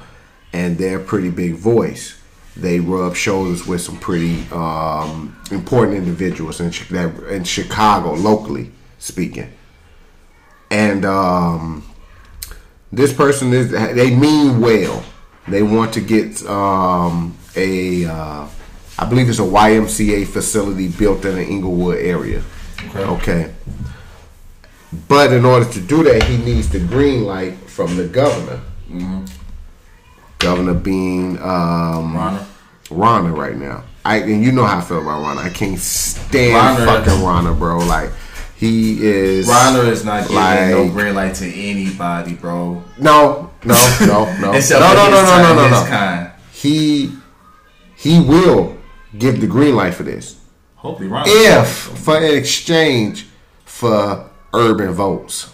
[0.53, 2.19] and they're pretty big voice.
[2.57, 6.73] They rub shoulders with some pretty um, important individuals in,
[7.29, 9.53] in Chicago, locally speaking,
[10.71, 11.05] and.
[11.05, 11.85] Um,
[12.93, 15.03] this person is they mean well.
[15.49, 18.47] They want to get um, a uh,
[18.99, 22.43] I believe it's a YMCA facility built in the Englewood area.
[22.91, 23.05] Okay.
[23.05, 23.55] Okay.
[25.09, 28.61] But in order to do that, he needs the green light from the governor.
[30.39, 32.47] Governor being um, Rauner?
[32.89, 33.85] Rauner right now.
[34.05, 35.39] I and you know how I feel about Rauner.
[35.45, 37.79] I can't stand Rauner- fucking Rauner, bro.
[37.79, 38.11] Like
[38.63, 39.49] he is.
[39.49, 42.83] Rauner is not giving like, no green light to anybody, bro.
[42.97, 44.53] No, no, no, no.
[44.55, 46.31] Except no, no, no, no, no, no, no.
[46.53, 47.13] He
[47.97, 48.77] he will
[49.19, 50.39] give the green light for this
[50.77, 51.25] Hopefully, Rauner.
[51.27, 53.27] if for an exchange
[53.65, 55.52] for urban votes.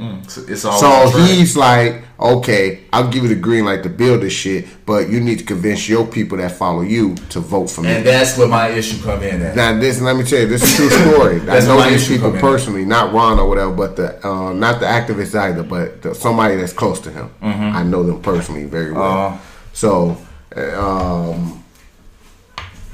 [0.00, 4.66] All So he's like, okay, I'll give you the green light to build this shit,
[4.86, 7.90] but you need to convince your people that follow you to vote for me.
[7.90, 9.56] and that's where my issue come in at.
[9.56, 11.40] Now this, let me tell you, this is a true story.
[11.50, 12.40] I know these people in.
[12.40, 16.56] personally, not Ron or whatever, but the uh, not the activists either, but the, somebody
[16.56, 17.30] that's close to him.
[17.42, 19.30] I know them personally very well.
[19.30, 19.36] Mm-hmm.
[19.36, 19.40] Uh.
[19.72, 20.16] so,
[20.56, 21.64] um,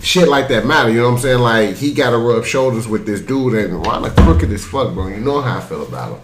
[0.05, 0.91] shit like that matter.
[0.91, 1.41] You know what I'm saying?
[1.41, 4.95] Like he got to rub shoulders with this dude, and Ron a crooked as fuck,
[4.95, 5.09] bro.
[5.09, 6.21] You know how I feel about him.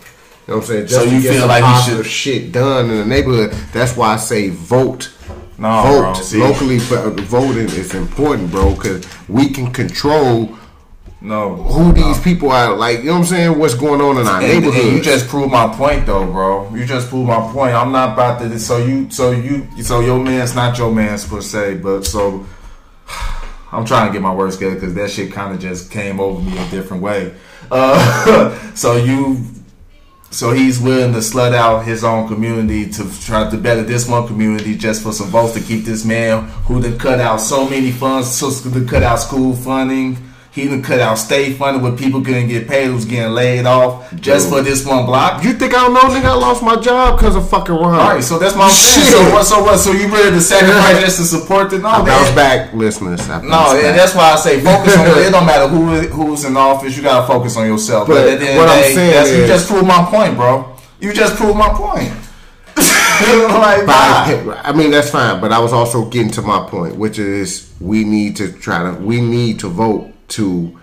[0.50, 0.86] You know what I'm saying?
[0.88, 2.10] Just So to you get feel some like he positive should-
[2.42, 3.52] shit done in the neighborhood.
[3.72, 5.12] That's why I say vote.
[5.56, 6.78] No, vote bro, locally.
[6.78, 10.50] Voting is important, bro, because we can control
[11.20, 11.54] no.
[11.54, 12.74] who these people are.
[12.74, 13.58] Like, you know what I'm saying?
[13.60, 14.84] What's going on in our And, neighborhood?
[14.86, 16.74] and you just proved my point, though, bro.
[16.74, 17.72] You just proved my point.
[17.72, 18.58] I'm not about to.
[18.58, 22.44] So you, so you, so your man's not your man's per se, but so
[23.70, 26.40] I'm trying to get my words together because that shit kind of just came over
[26.42, 27.34] me a different way.
[27.70, 29.44] Uh, so you,
[30.30, 34.28] so he's willing to slut out his own community to try to better this one
[34.28, 37.90] community just for some votes to keep this man who done cut out so many
[37.90, 40.16] funds, so to cut out school funding.
[40.52, 44.10] He done cut out state funding where people couldn't get paid, who's getting laid off
[44.16, 44.58] just Dude.
[44.58, 45.44] for this one block.
[45.44, 46.00] You think I don't know?
[46.00, 47.94] Nigga, I lost my job because of fucking Ron.
[47.94, 49.06] All right, so that's my saying.
[49.06, 49.44] So what?
[49.44, 49.78] So what?
[49.78, 51.88] So you ready to sacrifice just to support the no?
[51.88, 53.20] I bounce back, listeners.
[53.30, 55.06] I No, bounce and that's why I say focus on.
[55.18, 56.96] it don't matter who who's in office.
[56.96, 58.08] You gotta focus on yourself.
[58.08, 60.04] But, But at the end what of the I'm saying that's, you just proved my
[60.10, 60.76] point, bro.
[61.00, 62.10] You just proved my point.
[62.76, 64.52] like, But nah.
[64.54, 67.72] I, I mean that's fine, but I was also getting to my point, which is
[67.78, 70.78] we need to try to we need to vote to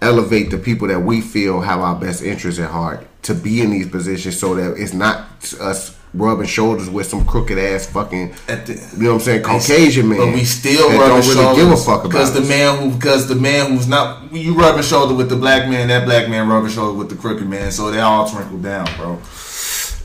[0.00, 3.70] elevate the people that we feel have our best interests at heart to be in
[3.70, 5.26] these positions, so that it's not
[5.60, 10.08] us rubbing shoulders with some crooked ass fucking the- you know what I'm saying Caucasian
[10.08, 12.96] man, But we still rubbing don't really give a fuck about because the man who
[12.96, 16.48] because the man who's not you rubbing shoulder with the black man, that black man
[16.48, 19.18] rubbing shoulder with the crooked man, so they all trickle down, bro.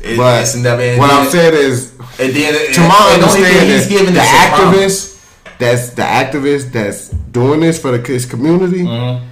[0.02, 3.42] It, But never, what then, I'm saying is, and then to my and the only
[3.44, 5.08] thing understanding, he's giving the is a promise.
[5.08, 5.13] activist
[5.60, 9.26] that's the activist that's doing this for the his community, Mm-hmm.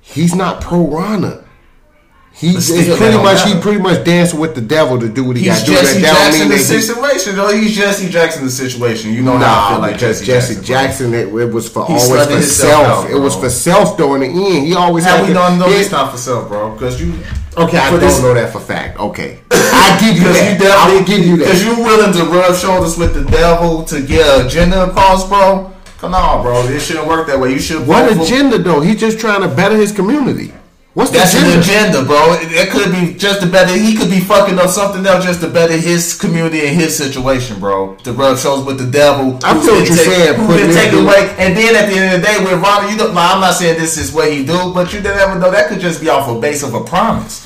[0.00, 1.40] he's not pro Rauner.
[2.36, 5.36] He still, pretty much don't he pretty much dancing with the devil to do what
[5.36, 5.72] he got He's to do.
[5.76, 7.54] Jesse That Jackson the situation, though.
[7.56, 9.12] He's Jesse Jackson the situation.
[9.12, 11.12] You know how I feel like Jesse, Jesse Jackson.
[11.12, 13.04] Jackson, it, it was for He always for self.
[13.06, 14.66] out, it was for self though in the end.
[14.66, 16.72] He always How had we to- know it's not for self, bro?
[16.72, 17.14] Because you.
[17.56, 18.98] Okay, I don't this- know that for fact.
[18.98, 20.60] Okay, I give you that.
[20.60, 21.44] you I will give you that.
[21.44, 21.76] Because that.
[21.76, 25.70] you willing to rub shoulders with the devil to get an agenda across, bro.
[25.98, 26.66] Come on, bro.
[26.66, 27.52] This shouldn't work that way.
[27.52, 27.86] You should.
[27.86, 28.80] What agenda though?
[28.80, 30.52] He's just trying to better his community.
[30.94, 31.54] What's the That's agenda?
[31.54, 32.34] an agenda, bro.
[32.34, 33.76] It, it could be just to better.
[33.76, 37.58] He could be fucking up something else just to better his community and his situation,
[37.58, 37.96] bro.
[38.04, 39.36] To rub shoulders with the devil.
[39.42, 42.14] I feel what you're take- saying, Who been taken away, and then at the end
[42.14, 44.92] of the day, with Rauner, you I'm not saying this is what he do, but
[44.92, 45.50] you never know.
[45.50, 47.43] That could just be off a base of a promise.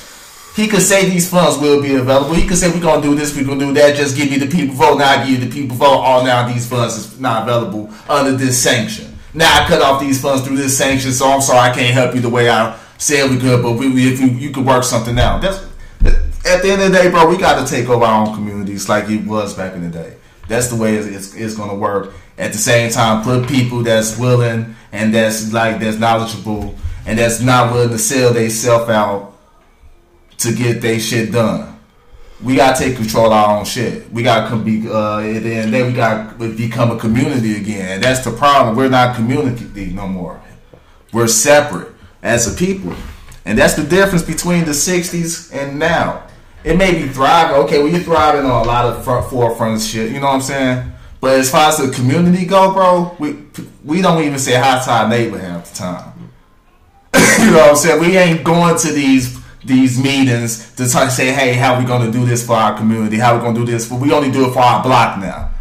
[0.59, 2.33] He could say these funds will be available.
[2.33, 3.95] He could say we're gonna do this, we're gonna do that.
[3.95, 4.97] Just give me the people vote.
[4.97, 5.85] Now I give you the people vote.
[5.85, 9.17] All now these funds is not available under this sanction.
[9.33, 12.13] Now I cut off these funds through this sanction, so I'm sorry I can't help
[12.13, 13.63] you the way I said we could.
[13.63, 15.41] But we, we if you, you could work something out.
[15.41, 15.65] That's
[16.45, 17.29] at the end of the day, bro.
[17.29, 20.17] We got to take over our own communities like it was back in the day.
[20.49, 22.11] That's the way it's, it's, it's gonna work.
[22.37, 27.39] At the same time, put people that's willing and that's like that's knowledgeable and that's
[27.39, 29.38] not willing to sell they self out
[30.39, 31.77] to get they shit done.
[32.41, 34.09] We gotta take control of our own shit.
[34.11, 37.95] We gotta come be, uh, and then we gotta become a community again.
[37.95, 38.75] And that's the problem.
[38.75, 40.41] We're not community no more.
[41.11, 42.93] We're separate as a people,
[43.45, 46.23] and that's the difference between the '60s and now.
[46.63, 47.57] It may be thriving.
[47.63, 50.11] Okay, well you're thriving on a lot of front forefront shit.
[50.11, 50.91] You know what I'm saying?
[51.21, 53.37] But as far as the community go, bro, we
[53.83, 56.13] we don't even say hi to our neighbor half the time.
[57.39, 57.99] you know what I'm saying?
[57.99, 62.11] We ain't going to these these meetings to try to say, hey, how we gonna
[62.11, 63.17] do this for our community?
[63.17, 63.89] How we gonna do this?
[63.89, 65.51] But we only do it for our block now.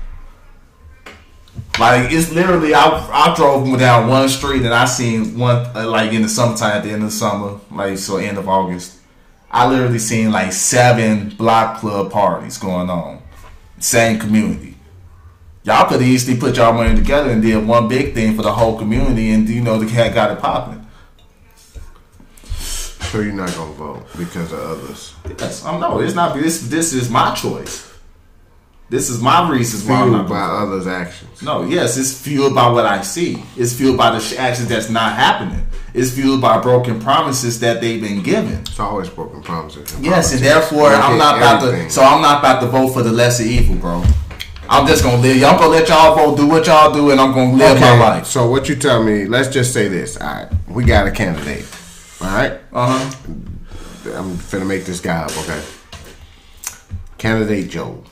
[1.78, 6.12] Like it's literally, I I drove down one street and I seen one uh, like
[6.12, 8.98] in the summertime at the end of the summer, like so end of August.
[9.50, 13.22] I literally seen like seven block club parties going on,
[13.78, 14.76] same community.
[15.62, 18.78] Y'all could easily put y'all money together and did one big thing for the whole
[18.78, 20.77] community, and you know the cat got it popping.
[23.10, 25.14] So you're not gonna vote because of others.
[25.38, 26.00] Yes, I'm no.
[26.00, 26.36] It's not.
[26.36, 27.90] This this is my choice.
[28.90, 30.62] This is my reasons why I'm not by vote.
[30.62, 31.42] others' actions.
[31.42, 33.42] No, yes, it's fueled by what I see.
[33.56, 35.66] It's fueled by the actions that's not happening.
[35.94, 38.60] It's fueled by broken promises that they've been given.
[38.60, 39.94] It's always broken promises.
[40.00, 41.90] Yes, and therefore I'm not about to.
[41.90, 44.04] So I'm not about to vote for the lesser evil, bro.
[44.68, 45.36] I'm just gonna live.
[45.38, 48.26] Y'all gonna let y'all vote, do what y'all do, and I'm gonna live my life.
[48.26, 49.24] So what you tell me?
[49.24, 50.18] Let's just say this.
[50.18, 51.64] All right, we got a candidate.
[52.20, 53.16] All right, Uh huh.
[54.14, 55.30] I'm finna make this guy up.
[55.38, 55.62] Okay,
[57.18, 58.02] candidate Joe.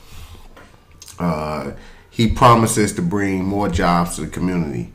[1.19, 1.71] Uh,
[2.09, 4.91] he promises to bring more jobs to the community,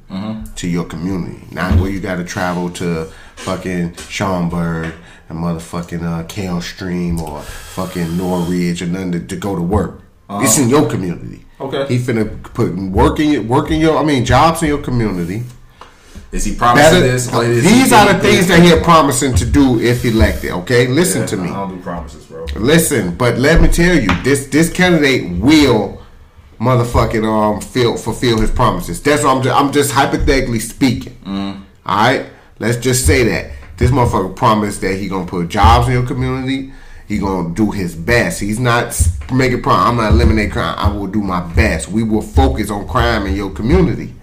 [0.57, 1.45] to your community.
[1.53, 4.95] Not where you got to travel to fucking Schaumburg
[5.29, 10.01] and motherfucking uh, Carol Stream or fucking Norridge or nothing to, to go to work.
[10.31, 11.45] It's in your community.
[11.61, 11.87] Okay.
[11.87, 15.43] He finna put work in your, work in your, I mean, jobs in your community.
[16.33, 17.27] Is he promising Better, this?
[17.31, 20.51] is these are the things that he's promising to do if elected.
[20.53, 21.51] Okay, listen Yeah, to me.
[21.51, 22.47] I don't do promises, bro.
[22.57, 26.03] Listen, but let me tell you, this this candidate will
[26.59, 29.03] motherfucking um feel fulfill his promises.
[29.03, 31.17] That's what I'm just, I'm just hypothetically speaking.
[31.27, 31.63] Mm.
[31.85, 32.27] All right,
[32.59, 36.73] let's just say that this motherfucker promised that he gonna put jobs in your community.
[37.09, 38.41] He gonna do his best.
[38.41, 38.99] He's not
[39.31, 39.87] making promise.
[39.91, 40.77] I'm not eliminate crime.
[40.79, 41.89] I will do my best.
[41.89, 44.15] We will focus on crime in your community.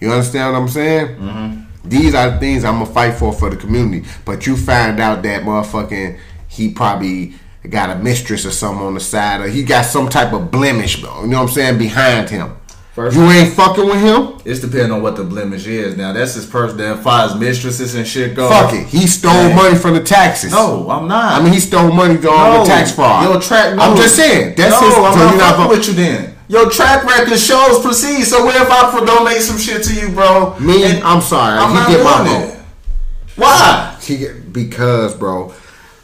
[0.00, 1.06] You understand what I'm saying?
[1.16, 1.88] Mm-hmm.
[1.88, 4.06] These are the things I'm gonna fight for for the community.
[4.24, 7.34] But you find out that motherfucking he probably
[7.68, 10.98] got a mistress or something on the side, or he got some type of blemish.
[10.98, 11.78] You know what I'm saying?
[11.78, 12.56] Behind him,
[12.94, 14.38] First- you ain't fucking with him.
[14.44, 15.96] It's depending on what the blemish is.
[15.96, 16.78] Now that's his person.
[17.02, 18.86] Far as mistresses and shit go, Fuck it.
[18.86, 20.52] He stole money from the taxes.
[20.52, 21.40] No, I'm not.
[21.40, 22.58] I mean he stole money on No.
[22.60, 23.24] the tax fraud.
[23.24, 23.76] Your track.
[23.78, 24.54] I'm just saying.
[24.56, 24.96] That's no, his.
[24.96, 26.33] I'm so not not fucking with you then.
[26.48, 28.24] Your track record shows proceed.
[28.24, 30.58] So what if I donate some shit to you, bro?
[30.60, 31.58] Me, And I'm sorry.
[31.58, 32.60] I'm not get my vote.
[33.36, 33.96] Why?
[34.52, 35.54] Because, bro.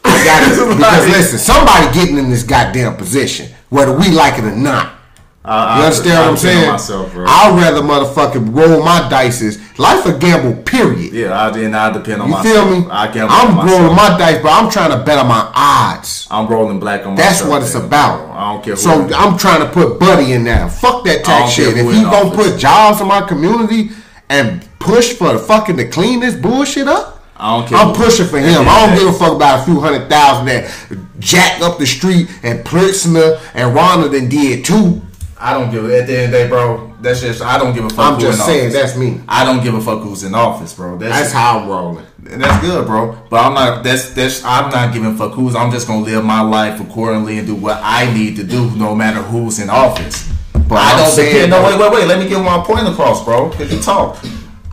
[0.03, 0.77] I got it.
[0.77, 4.95] Because listen, somebody getting in this goddamn position, whether we like it or not.
[5.43, 6.71] I, You understand what I'm saying?
[6.71, 7.25] Myself, bro.
[7.27, 9.57] I'd rather motherfucking roll my dices.
[9.79, 11.13] Life a gamble, period.
[11.13, 12.69] yeah, I then I depend on You myself.
[12.69, 12.87] feel me?
[12.91, 16.27] I gamble I'm rolling my dice, but I'm trying to bet on my odds.
[16.29, 17.49] I'm rolling black on That's myself.
[17.49, 18.29] what it's then, about.
[18.29, 18.75] I don't care.
[18.75, 18.91] So.
[19.15, 20.69] I'm trying to put Buddy in there.
[20.69, 21.69] Fuck that I tax shit.
[21.75, 22.51] If in gonna office.
[22.51, 23.89] put jobs in my community
[24.29, 28.27] and push for the fucking to clean this bullshit up, I don't care I'm pushing
[28.27, 28.65] for him.
[28.67, 30.71] I don't give a fuck about a few hundred thousand that
[31.17, 35.01] Jack up the street and Pritzker and Rauner and did too.
[35.41, 35.83] I don't give.
[35.89, 37.99] At the end of the day, bro, that's just I don't give a fuck.
[37.99, 38.73] I'm who just in saying office.
[38.73, 39.21] that's me.
[39.27, 40.97] I don't give a fuck who's in office, bro.
[40.97, 42.05] That's, That's how I'm rolling.
[42.29, 43.17] and that's good, bro.
[43.29, 43.83] But I'm not.
[43.83, 44.43] That's that's.
[44.45, 45.55] I'm not giving a fuck who's.
[45.55, 48.93] I'm just gonna live my life accordingly and do what I need to do, no
[48.95, 50.31] matter who's in office.
[50.53, 51.51] But I don't saying, depend.
[51.51, 52.07] No, wait, wait, wait.
[52.07, 53.49] Let me get my point across, bro.
[53.49, 54.23] Cause you talk.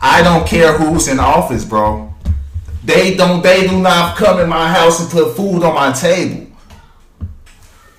[0.01, 2.13] I don't care who's in office, bro.
[2.83, 3.41] They don't.
[3.41, 6.45] They do not come in my house and put food on my table.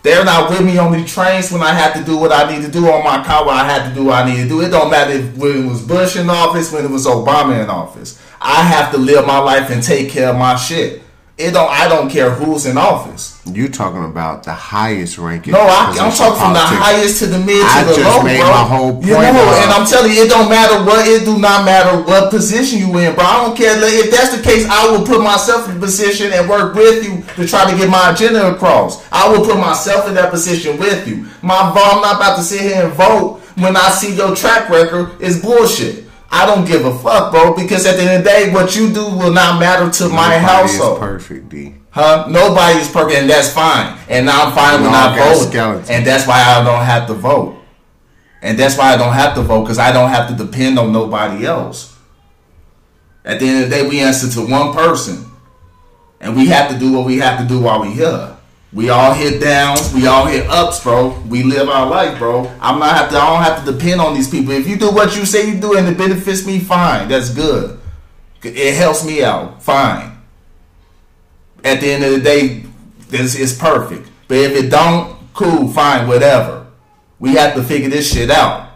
[0.03, 2.63] They're not with me on the trains when I have to do what I need
[2.65, 3.47] to do on my car.
[3.47, 4.63] When I had to do what I need to do.
[4.63, 7.69] It don't matter if when it was Bush in office, when it was Obama in
[7.69, 8.21] office.
[8.41, 11.03] I have to live my life and take care of my shit.
[11.41, 11.71] It don't.
[11.71, 13.41] I don't care who's in office.
[13.47, 15.55] You talking about the highest ranking?
[15.55, 18.23] No, I, I'm talking from the highest to the mid to I the just low,
[18.23, 18.51] made bro.
[18.51, 21.09] my whole You know, and I'm telling you, it don't matter what.
[21.09, 23.25] It do not matter what position you in, bro.
[23.25, 24.69] I don't care if that's the case.
[24.69, 27.89] I will put myself in a position and work with you to try to get
[27.89, 29.01] my agenda across.
[29.11, 31.27] I will put myself in that position with you.
[31.41, 34.69] My vote, I'm not about to sit here and vote when I see your track
[34.69, 36.10] record is bullshit.
[36.33, 38.93] I don't give a fuck, bro, because at the end of the day, what you
[38.93, 40.93] do will not matter to my Nobody household.
[40.95, 41.75] is perfect, D.
[41.91, 42.27] Huh?
[42.31, 43.99] Nobody's perfect, and that's fine.
[44.09, 45.49] And I'm fine We with all not voting.
[45.51, 45.91] skeletons.
[45.91, 47.57] And that's why I don't have to vote.
[48.43, 50.93] And that's why I don't have to vote because I don't have to depend on
[50.93, 51.97] nobody else.
[53.25, 55.27] At the end of the day, we answer to one person,
[56.21, 58.37] and we have to do what we have to do while we here.
[58.73, 61.19] We all hit downs, we all hit ups, bro.
[61.29, 62.47] We live our life, bro.
[62.61, 63.17] I'm not have to.
[63.19, 64.53] I don't have to depend on these people.
[64.53, 67.09] If you do what you say you do and it benefits me, fine.
[67.09, 67.81] That's good.
[68.43, 70.11] It helps me out, fine
[71.65, 72.65] at the end of the day,
[73.09, 74.09] this is perfect.
[74.29, 76.67] But if it don't, cool, fine, whatever.
[77.19, 78.71] We have to figure this shit out.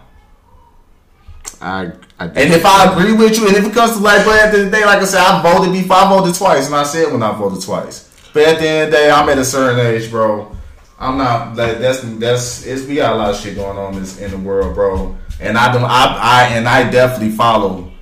[1.60, 4.38] I, I And if I agree with you, and if it comes to like, but
[4.38, 6.66] at the end of the day, like I said, I voted before I voted twice,
[6.66, 8.03] and I said when I voted twice.
[8.34, 10.54] But at the end of the day, I'm at a certain age, bro.
[10.98, 14.04] I'm not like that's that's it's we got a lot of shit going on in
[14.18, 15.16] in the world, bro.
[15.40, 17.92] And I don't I I and I definitely follow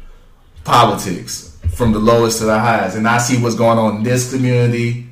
[0.65, 4.33] politics from the lowest to the highest, and I see what's going on in this
[4.33, 5.07] community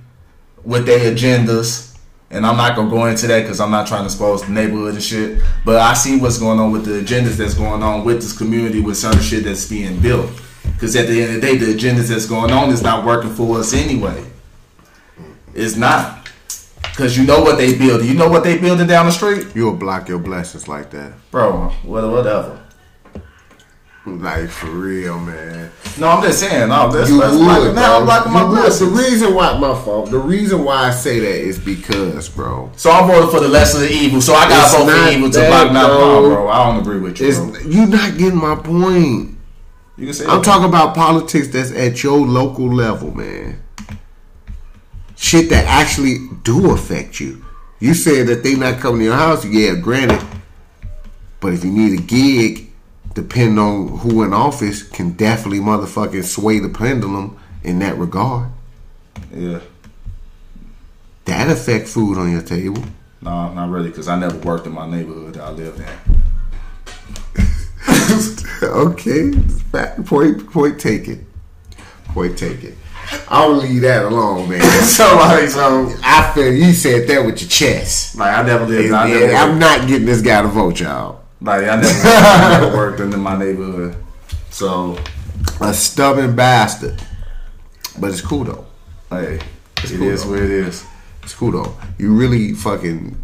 [0.64, 1.88] with their agendas.
[2.30, 4.94] And I'm not gonna go into that because I'm not trying to expose the neighborhood
[4.94, 5.42] and shit.
[5.66, 8.80] But I see what's going on with the agendas that's going on with this community
[8.80, 10.30] with certain shit that's being built.
[10.72, 13.34] Because at the end of the day, the agendas that's going on is not working
[13.34, 14.24] for us anyway.
[15.54, 16.28] It's not.
[16.82, 18.04] Because you know what they build.
[18.04, 21.12] You know what they building down the street, you'll block your blessings like that.
[21.30, 21.68] bro.
[21.84, 22.58] What, whatever.
[24.06, 25.70] Like for real, man.
[25.98, 26.70] No, I'm just saying.
[26.70, 28.72] No, You that's would, blocking, now I'm blocking my would.
[28.72, 30.10] The reason why my fault.
[30.10, 32.72] The reason why I say that is because, bro.
[32.76, 34.22] So I'm voting for the lesser of the evil.
[34.22, 36.28] So I got vote for evil to block not bro.
[36.30, 36.48] bro.
[36.48, 37.60] I don't agree with you, It's bro.
[37.60, 39.36] you not getting my point.
[39.98, 40.44] You can say I'm that.
[40.44, 43.60] talking about politics that's at your local level, man.
[45.20, 47.44] Shit that actually do affect you.
[47.78, 50.26] You said that they not coming to your house, yeah, granted.
[51.40, 52.70] But if you need a gig,
[53.12, 58.50] depending on who in office, can definitely motherfucking sway the pendulum in that regard.
[59.32, 59.60] Yeah.
[61.26, 62.82] That affect food on your table.
[63.20, 65.86] No, not really, because I never worked in my neighborhood that I lived in.
[68.62, 69.32] okay,
[70.04, 71.26] point point taken.
[72.06, 72.74] Point taken.
[73.32, 74.60] I'll leave that alone, man.
[74.82, 78.16] so like, so I feel you said that with your chest.
[78.16, 78.90] like I never did.
[78.92, 79.32] I never.
[79.34, 81.22] I'm not getting this guy to vote, y'all.
[81.40, 83.94] like I never, I never worked in my neighborhood.
[84.50, 84.98] So
[85.60, 87.00] A stubborn bastard.
[87.98, 88.66] But it's cool though.
[89.10, 89.34] hey,
[89.84, 90.84] it cool, is what it is.
[91.22, 91.74] It's cool though.
[91.98, 93.16] You really fucking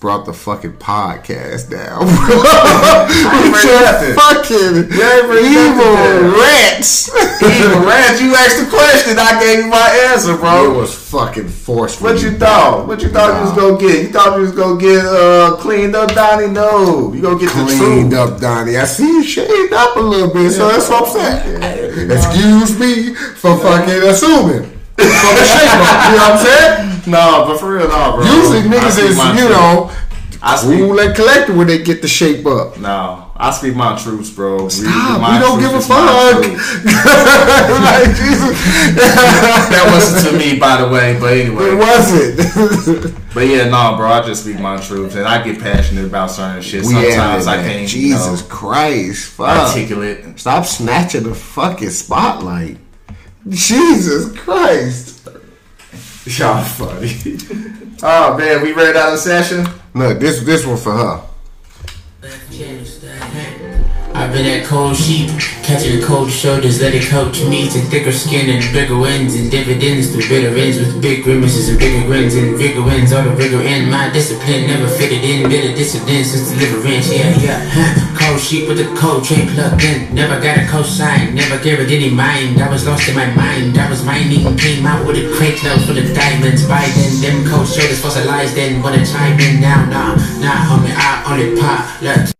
[0.00, 2.06] brought the fucking podcast down.
[2.06, 2.14] With
[3.66, 4.14] your nothing.
[4.14, 7.10] fucking You ain't bring evil rats.
[8.20, 10.72] You asked the question, I gave you my answer, bro.
[10.72, 12.06] It was fucking forceful.
[12.08, 12.86] What you thought?
[12.86, 14.02] What you thought you was gonna get?
[14.04, 16.46] You thought you was gonna get uh cleaned up, Donnie?
[16.46, 18.76] No, you gonna get the cleaned up, Donnie.
[18.76, 22.10] I see you shaved up a little bit, so that's what I'm saying.
[22.10, 24.74] Excuse me for fucking assuming.
[24.98, 26.87] For the shape up, you know what I'm saying?
[27.08, 28.24] No, but for real, no, bro.
[28.24, 29.90] Usually niggas is, you know,
[30.40, 30.78] I speak.
[30.78, 32.78] cool and collected when they get the shape up.
[32.78, 34.68] No, I speak my truths, bro.
[34.68, 36.42] Stop, we don't give a fuck.
[36.44, 38.58] like, Jesus.
[39.68, 41.18] That wasn't to me, by the way.
[41.18, 43.14] But anyway, It wasn't.
[43.34, 44.08] but yeah, no, bro.
[44.08, 46.84] I just speak my truth, and I get passionate about certain shit.
[46.84, 49.30] we Sometimes I can't, Jesus you know, Christ.
[49.32, 49.68] Fuck.
[49.68, 50.38] articulate.
[50.38, 52.78] Stop snatching the fucking spotlight.
[53.48, 55.17] Jesus Christ.
[56.36, 57.16] Y'all funny.
[58.02, 59.64] oh man, we ready out of session.
[59.94, 61.22] Look, this this one for her.
[62.22, 62.28] I
[64.12, 65.30] I've been that cold sheep,
[65.62, 69.50] catching the cold shoulders, let it coach me to thicker skin and bigger wins and
[69.50, 73.10] dividends through bitter ends with big grimaces and bigger grins and bigger wins.
[73.14, 77.10] All the rigor in my discipline never fitted in, bitter dissidence since deliverance.
[77.10, 78.17] Yeah, yeah.
[78.28, 81.90] Cold sheep with the cold tray plugged in, never got a cosign, never gave it
[81.90, 82.60] any mind.
[82.60, 85.80] I was lost in my mind, I was mining, came out with a crate load
[85.86, 86.68] full of diamonds.
[86.68, 91.24] By then, them cold shoulders fossilized, then wanna chime in now, nah, nah, homie, I
[91.32, 92.02] only pop.
[92.02, 92.36] Look.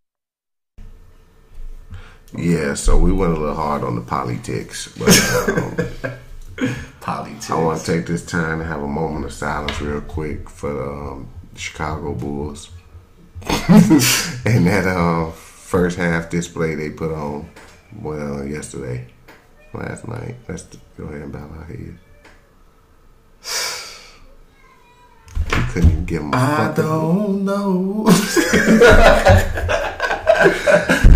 [2.37, 5.09] Yeah, so we went a little hard on the politics, but
[5.49, 7.51] um, Politics.
[7.51, 10.71] I want to take this time to have a moment of silence, real quick, for
[10.71, 12.69] the um, Chicago Bulls
[13.69, 15.31] and that uh,
[15.69, 17.47] first half display they put on
[18.01, 19.07] well yesterday,
[19.75, 20.35] last night.
[20.49, 20.63] Let's
[20.97, 21.99] go ahead and bow our head.
[25.53, 28.07] You couldn't even give them a I don't know.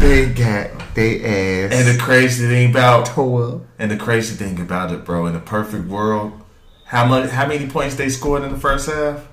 [0.03, 4.91] They got they ass and the crazy thing about tore and the crazy thing about
[4.93, 6.33] it, bro, in the perfect world,
[6.87, 9.29] how much how many points they scored in the first half?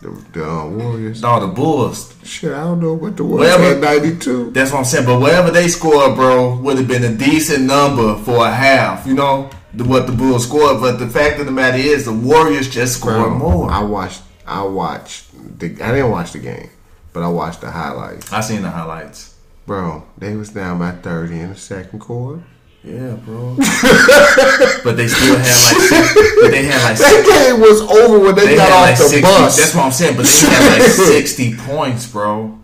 [0.00, 1.22] The, the uh, Warriors.
[1.22, 2.14] No, the Bulls.
[2.22, 3.86] Shit, I don't know what the Warriors Whatever.
[3.86, 4.50] had 92.
[4.50, 5.06] That's what I'm saying.
[5.06, 9.06] But whatever they scored, bro, would have been a decent number for a half.
[9.06, 10.80] You know the, what the Bulls scored.
[10.80, 13.70] But the fact of the matter is, the Warriors just scored Bro, more.
[13.70, 14.22] I I, watched.
[14.46, 15.58] I watched.
[15.58, 16.70] The, I didn't watch the game,
[17.12, 18.32] but I watched the highlights.
[18.32, 19.34] I seen the highlights.
[19.66, 22.42] Bro, they was down by 30 in the second quarter.
[22.86, 23.56] Yeah, bro.
[24.84, 28.36] but they still had like, six, but they had like, That game was over when
[28.36, 29.22] they, they got off like the sixty.
[29.22, 29.56] bus.
[29.58, 30.16] That's what I'm saying.
[30.16, 32.56] But they had like sixty points, bro.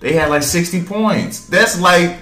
[0.00, 1.46] They had like sixty points.
[1.48, 2.18] That's like.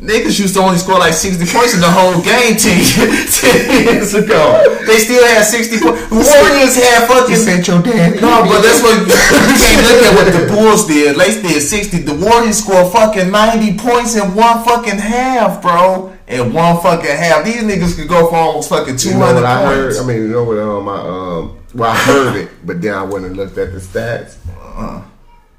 [0.00, 2.60] Niggas used to only score like 60 points in the whole game 10,
[3.86, 4.60] 10 years ago.
[4.86, 6.10] They still had 60 points.
[6.10, 8.20] Warriors had you fucking sent your daddy.
[8.20, 11.16] No, but that's what you can't look at what the Bulls did.
[11.16, 11.98] They did sixty.
[12.00, 16.13] The Warriors scored fucking ninety points in one fucking half, bro.
[16.34, 19.26] In one fucking half, these niggas could go for almost fucking two hundred You know
[19.26, 19.98] hundred I points.
[19.98, 20.04] heard?
[20.04, 20.58] I mean, you know what?
[20.58, 23.78] Um, I um, well, I heard it, but then I went and looked at the
[23.78, 24.36] stats.
[24.58, 25.02] Uh-huh.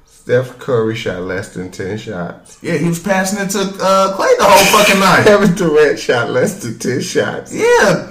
[0.04, 2.58] Steph Curry shot less than ten shots.
[2.62, 5.24] yeah, he was passing it to uh, Clay the whole fucking night.
[5.26, 7.54] Kevin Durant shot less than ten shots.
[7.54, 8.10] Yeah,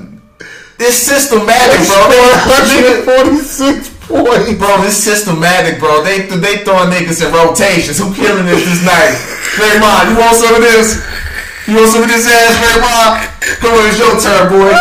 [0.78, 2.08] this systematic, bro.
[3.06, 4.54] 146 points.
[4.58, 6.04] Bro, this systematic, bro.
[6.04, 7.98] They they throwing niggas in rotations.
[8.00, 9.16] Who killing this this night?
[9.60, 11.04] Draymond, you want some of this?
[11.68, 13.58] You want some of this ass, Draymond?
[13.58, 14.78] Come on, it's your turn, boy.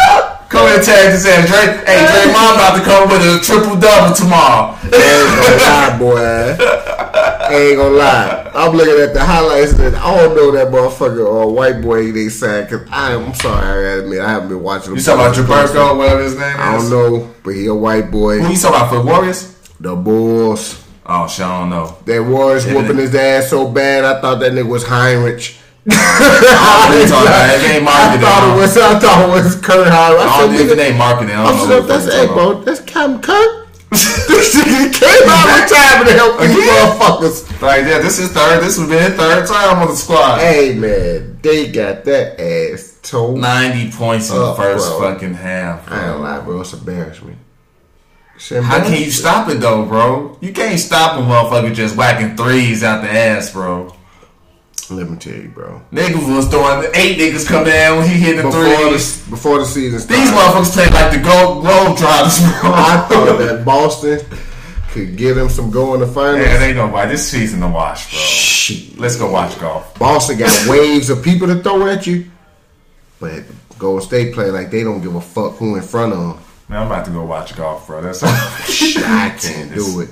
[0.53, 1.81] Come here and tag this ass, Dray.
[1.89, 4.77] Hey, Draymond about to come with a triple double tomorrow.
[4.83, 6.21] I ain't gonna lie, boy.
[6.21, 8.51] I ain't gonna lie.
[8.55, 12.29] I'm looking at the highlights and I don't know that motherfucker or white boy they
[12.29, 14.95] said because I'm sorry, I gotta admit I haven't been watching.
[14.95, 16.57] You talking about Jaberko, whatever his name is?
[16.59, 18.41] I don't know, but he a white boy.
[18.41, 19.55] Who you talking about for the Warriors?
[19.81, 20.85] The Bulls.
[21.07, 21.97] Oh, shit, I don't know.
[22.05, 25.61] That Warriors whooping his ass so bad I thought that nigga was Hinrich.
[25.91, 27.53] I don't know what you talking about.
[27.53, 29.93] It ain't I thought it was I thought it was Kirk Hinrich.
[29.93, 31.37] I I don't nigga, name marketing.
[31.37, 33.69] I don't know that's hey, bro, that's Captain Kirk.
[33.95, 37.63] this nigga came out with time to help these motherfuckers.
[37.63, 38.63] Like, yeah, this is third.
[38.63, 40.39] This would be his third time on the squad.
[40.41, 43.39] Hey man, they got that ass told.
[43.39, 45.13] 90 points in the first bro.
[45.13, 45.91] fucking half.
[45.91, 46.23] I ain't Bro.
[46.23, 46.61] lie, bro.
[46.63, 47.39] It's embarrassment.
[48.37, 50.39] It's How can you stop it though, bro?
[50.41, 53.95] You can't stop a motherfucker just whacking threes out the ass, bro.
[54.91, 55.81] Let me tell you, bro.
[55.93, 59.25] Niggas was throwing eight niggas come down when he hit the Before threes.
[59.25, 62.71] the before the season started, These motherfuckers play like the Gold Globe Drops, bro.
[62.75, 64.21] I thought that Boston
[64.93, 66.45] could give them some go in the finals.
[66.45, 67.13] Man, ain't nobody.
[67.13, 68.19] This season to watch, bro.
[68.21, 68.99] Shit.
[68.99, 69.99] Let's go watch golf.
[69.99, 72.27] Boston got waves of people to throw at you,
[73.21, 73.43] but
[73.79, 76.39] Golden State play like they don't give a fuck who in front of them.
[76.69, 78.03] Man, I'm about to go watch golf, bro.
[78.03, 78.29] That's all.
[78.31, 80.11] I can't do it.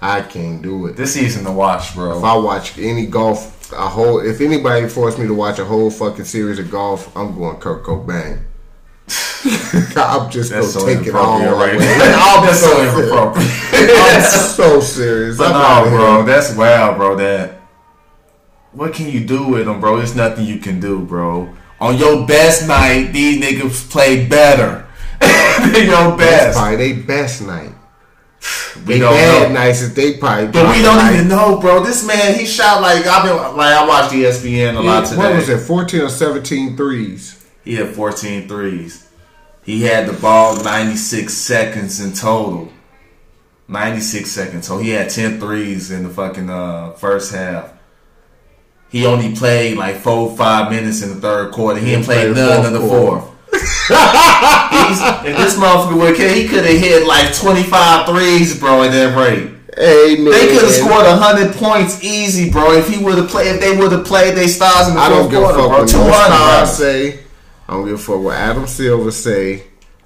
[0.00, 0.96] I can't do it.
[0.96, 2.18] This season to watch, bro.
[2.18, 2.24] If.
[2.24, 6.24] I watch any golf, a whole, if anybody forced me to watch a whole fucking
[6.24, 8.44] series of golf, I'm going Kurt Cobain.
[9.96, 11.88] I'm just That's gonna take it all inappropriate away.
[12.14, 12.94] I'm That's so so serious.
[12.98, 13.50] inappropriate.
[13.72, 15.38] I'm so serious.
[15.38, 16.24] But I'm no, bro, here.
[16.26, 17.16] that's wild, bro.
[17.16, 17.60] That
[18.72, 19.96] what can you do with them, bro?
[19.96, 21.54] There's nothing you can do, bro.
[21.80, 24.86] On your best night, these niggas play better
[25.20, 26.58] than your That's best.
[26.58, 27.72] probably they best night.
[28.76, 29.54] We They don't bad know.
[29.60, 30.46] nights is they probably.
[30.48, 31.82] But we don't even know, bro.
[31.82, 35.18] This man, he shot like I've been like I watched ESPN a lot today.
[35.18, 35.58] What was it?
[35.58, 37.46] 14 or 17 threes.
[37.64, 39.08] He had 14 threes.
[39.62, 42.72] He had the ball 96 seconds in total.
[43.68, 44.66] 96 seconds.
[44.66, 47.72] So he had 10 threes in the fucking uh, first half.
[48.90, 51.78] He only played like four, five minutes in the third quarter.
[51.78, 53.20] He didn't play none fourth of the quarter.
[53.26, 53.37] fourth.
[53.90, 59.54] If this motherfucker would, he could have hit like 25 threes, bro, at that rate.
[59.76, 60.32] Hey, man.
[60.32, 62.72] They could have scored hundred points easy, bro.
[62.72, 65.08] If he would have played, if they would have played their stars in the I
[65.08, 66.04] don't fourth give a quarter, fuck bro.
[66.10, 67.20] what Two no say.
[67.68, 69.62] I don't give a fuck what Adam Silver say.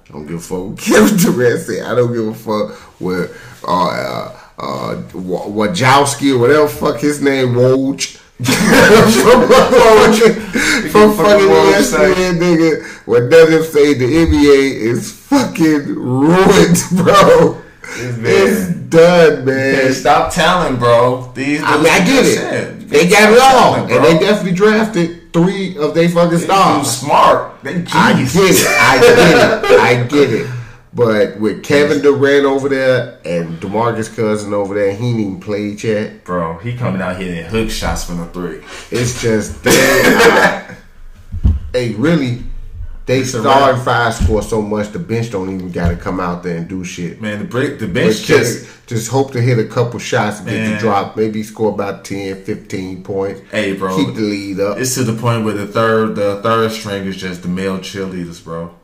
[0.09, 1.81] I don't give a fuck what Kevin Durant say.
[1.81, 3.31] I don't give a fuck what
[3.67, 8.19] uh uh, uh Wajowski or whatever fuck his name Woj.
[8.45, 10.91] From Woj.
[10.91, 11.47] from fucking.
[11.47, 12.85] ESPN nigga.
[13.05, 17.61] What doesn't say the NBA is fucking ruined, bro.
[17.95, 19.93] It's It's done, Can't man.
[19.93, 21.31] stop talent, bro.
[21.35, 22.89] These I mean, I get it.
[22.89, 26.89] They got it all, talent, and they definitely drafted three of their fucking They stars.
[26.99, 27.61] smart.
[27.63, 27.83] They.
[27.93, 28.67] I get it.
[28.67, 29.79] I get it.
[29.79, 30.47] I get it.
[30.95, 35.83] But with Kevin Durant over there and Demarcus Cousin over there, he ain't even played
[35.83, 36.23] yet.
[36.23, 38.61] Bro, he coming out hitting hook shots from the three.
[38.91, 40.75] It's just they,
[41.73, 42.43] hey, really,
[43.07, 46.57] they starting five score so much the bench don't even got to come out there
[46.57, 47.19] and do shit.
[47.19, 48.87] Man, the break, the bench just, just.
[48.87, 52.43] just hope to hit a couple shots and get the drop, maybe score about 10,
[52.43, 53.41] 15 points.
[53.49, 53.95] Hey, bro.
[53.95, 54.77] Keep the lead up.
[54.77, 58.43] It's to the point where the third, the third string is just the male cheerleaders,
[58.43, 58.75] bro.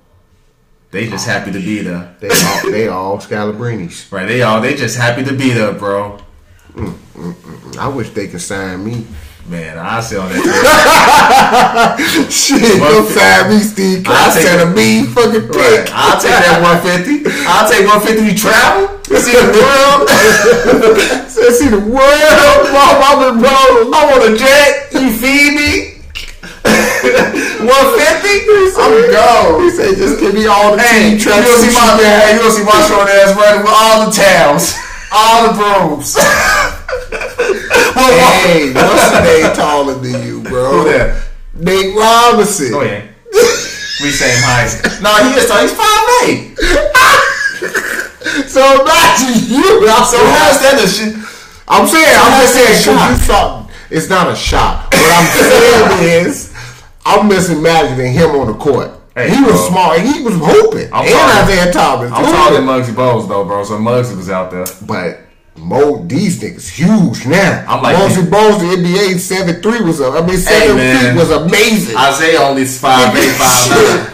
[0.92, 2.16] They just happy to be there.
[2.20, 4.12] They all, they all Scalabrinis.
[4.12, 6.20] Right, they all they just happy to be there, bro.
[7.80, 9.06] I wish they could sign me.
[9.48, 11.98] Man, I sell that.
[12.30, 14.06] Shit, don't sign me, Steve.
[14.08, 15.56] I'll sent a mean fucking pic.
[15.56, 17.26] right, I'll take that 150.
[17.50, 19.00] I'll take 150 to travel.
[19.10, 20.10] You see the world.
[21.50, 23.50] See the world, mom, I'm bro.
[23.50, 24.94] I want a jet.
[24.94, 25.99] You feed me.
[27.64, 28.80] 150.
[28.80, 29.64] I'm gone.
[29.64, 32.39] He said, just give me all the Hey, team you gonna see my hey, you
[32.39, 34.76] gonna see my short ass running with all the towels,
[35.12, 36.16] all the brooms.
[37.95, 38.12] well,
[38.43, 40.84] Hey, what's the name taller than you, bro?
[40.84, 41.30] Who that?
[41.56, 42.74] Nate Robinson.
[44.00, 44.80] We same height.
[45.04, 45.43] No, he is.
[45.50, 46.56] So he's five eight.
[48.47, 49.84] So imagine you.
[49.91, 51.16] I'm, So how's that the shit?
[51.68, 54.88] I'm saying, I'm just saying, that you saw, it's not a shot.
[54.93, 55.28] What I'm
[56.02, 56.49] saying is,
[57.06, 58.91] I'm just imagining him on the court.
[59.16, 59.70] Hey, he was bro.
[59.70, 60.00] smart.
[60.02, 60.88] He was hoping.
[60.93, 62.12] I'm and talking- Isaiah Thomas.
[62.12, 63.64] I'm talking Muggsy Bogues though, bro.
[63.64, 64.66] So Muggsy was out there.
[64.86, 65.22] But
[65.58, 67.66] Mo, these niggas huge now.
[67.68, 71.14] I'm like- Muggsy Bogues, the NBA seven three was a, I mean seven man.
[71.14, 71.97] feet was amazing.
[71.97, 74.14] Isaiah only five eight, five nine.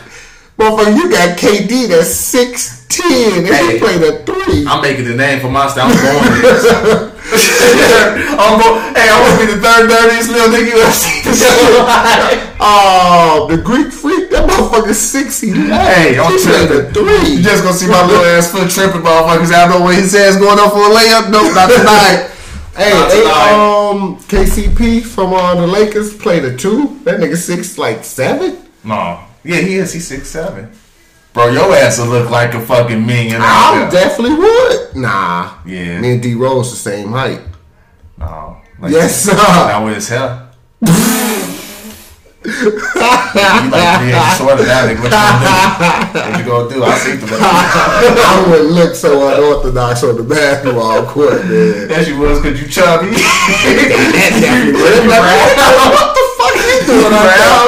[0.57, 3.73] Motherfucker, you got KD that's six ten and Hey.
[3.73, 4.65] he played a three.
[4.65, 5.88] I'm making the name for my style.
[5.91, 7.11] I'm going.
[8.39, 12.41] I'm going, hey, I'm gonna be the third dirtiest little nigga you ever seen.
[12.57, 15.41] Oh, the Greek freak, that motherfucker six.
[15.41, 16.93] Hey, I'm tripping.
[16.93, 17.36] three.
[17.36, 19.51] You just gonna see my little ass foot tripping, motherfuckers.
[19.51, 21.29] I don't know what his ass going up for a layup.
[21.31, 22.31] Nope, not tonight.
[22.75, 26.99] Hey, Not hey, um, KCP from uh, the Lakers played a two.
[27.05, 28.67] That nigga six like seven.
[28.83, 29.23] No.
[29.45, 29.93] Yeah, he is.
[29.93, 30.69] He's six seven.
[31.36, 34.95] Bro, your ass will look like a fucking minion I definitely would.
[34.95, 35.55] Nah.
[35.65, 35.99] Yeah.
[35.99, 37.41] Me and D Rose the same height.
[38.17, 38.55] No.
[38.79, 39.33] Like, Yes, sir.
[39.36, 40.49] Not with his hair.
[42.45, 45.01] you like shorter now, nigga.
[45.01, 46.79] What you gonna do?
[46.79, 46.83] What you gonna do?
[46.86, 51.89] I see the I would look so unorthodox on the basketball court, man.
[51.89, 53.07] Yes, you was because you chubby.
[53.11, 53.17] what
[56.15, 57.09] the fuck you doing?
[57.09, 57.67] Brown.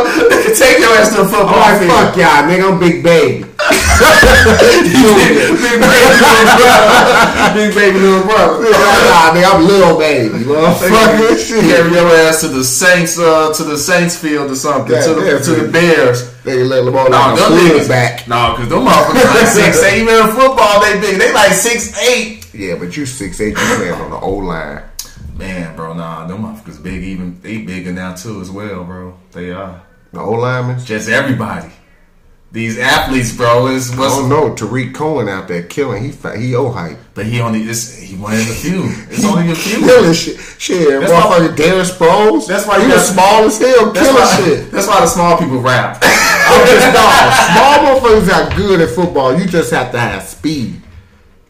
[0.56, 1.92] Take your ass to I'm football like, field.
[1.92, 3.46] fuck y'all, nigga, I'm Big Baby.
[3.68, 7.54] Big baby little brother.
[7.54, 8.64] Big baby little brother.
[8.64, 10.40] nah, nigga, I'm Little Baby.
[10.46, 11.92] Motherfucker, Carry shit.
[11.94, 15.22] your ass to the Saints, uh, to the Saints field or something, Yeah, to the
[15.26, 15.72] yeah, to the.
[15.72, 16.34] Bears.
[16.44, 18.28] They let them all Nah, like them niggas quarterback.
[18.28, 20.02] No, cause them motherfuckers like six eight.
[20.02, 21.20] Even in football, they big.
[21.20, 22.54] They like six eight.
[22.54, 24.84] Yeah, but you six eight, you playing on the O line.
[25.36, 27.04] Man, bro, nah, them motherfuckers big.
[27.04, 29.18] Even they bigger now too as well, bro.
[29.34, 29.82] They are
[30.14, 30.80] The O linemen.
[30.86, 31.70] just everybody.
[32.52, 34.16] These athletes, bro, is I what's.
[34.16, 34.56] don't know.
[34.56, 36.04] Tarik Cohen out there killing.
[36.04, 36.98] He fa- he O hype.
[37.14, 38.00] But he only this.
[38.00, 38.84] He one in a few.
[39.12, 39.80] It's only a few.
[39.86, 40.40] Killing shit.
[40.58, 42.48] Shit, That's motherfucker Darren Sproles.
[42.48, 44.72] That's why he you was got- small as hell, killing why, shit.
[44.72, 45.98] that's why the small people rap.
[46.04, 47.34] I'm just dog.
[47.52, 49.38] Small motherfuckers are good at football.
[49.38, 50.82] You just have to have speed.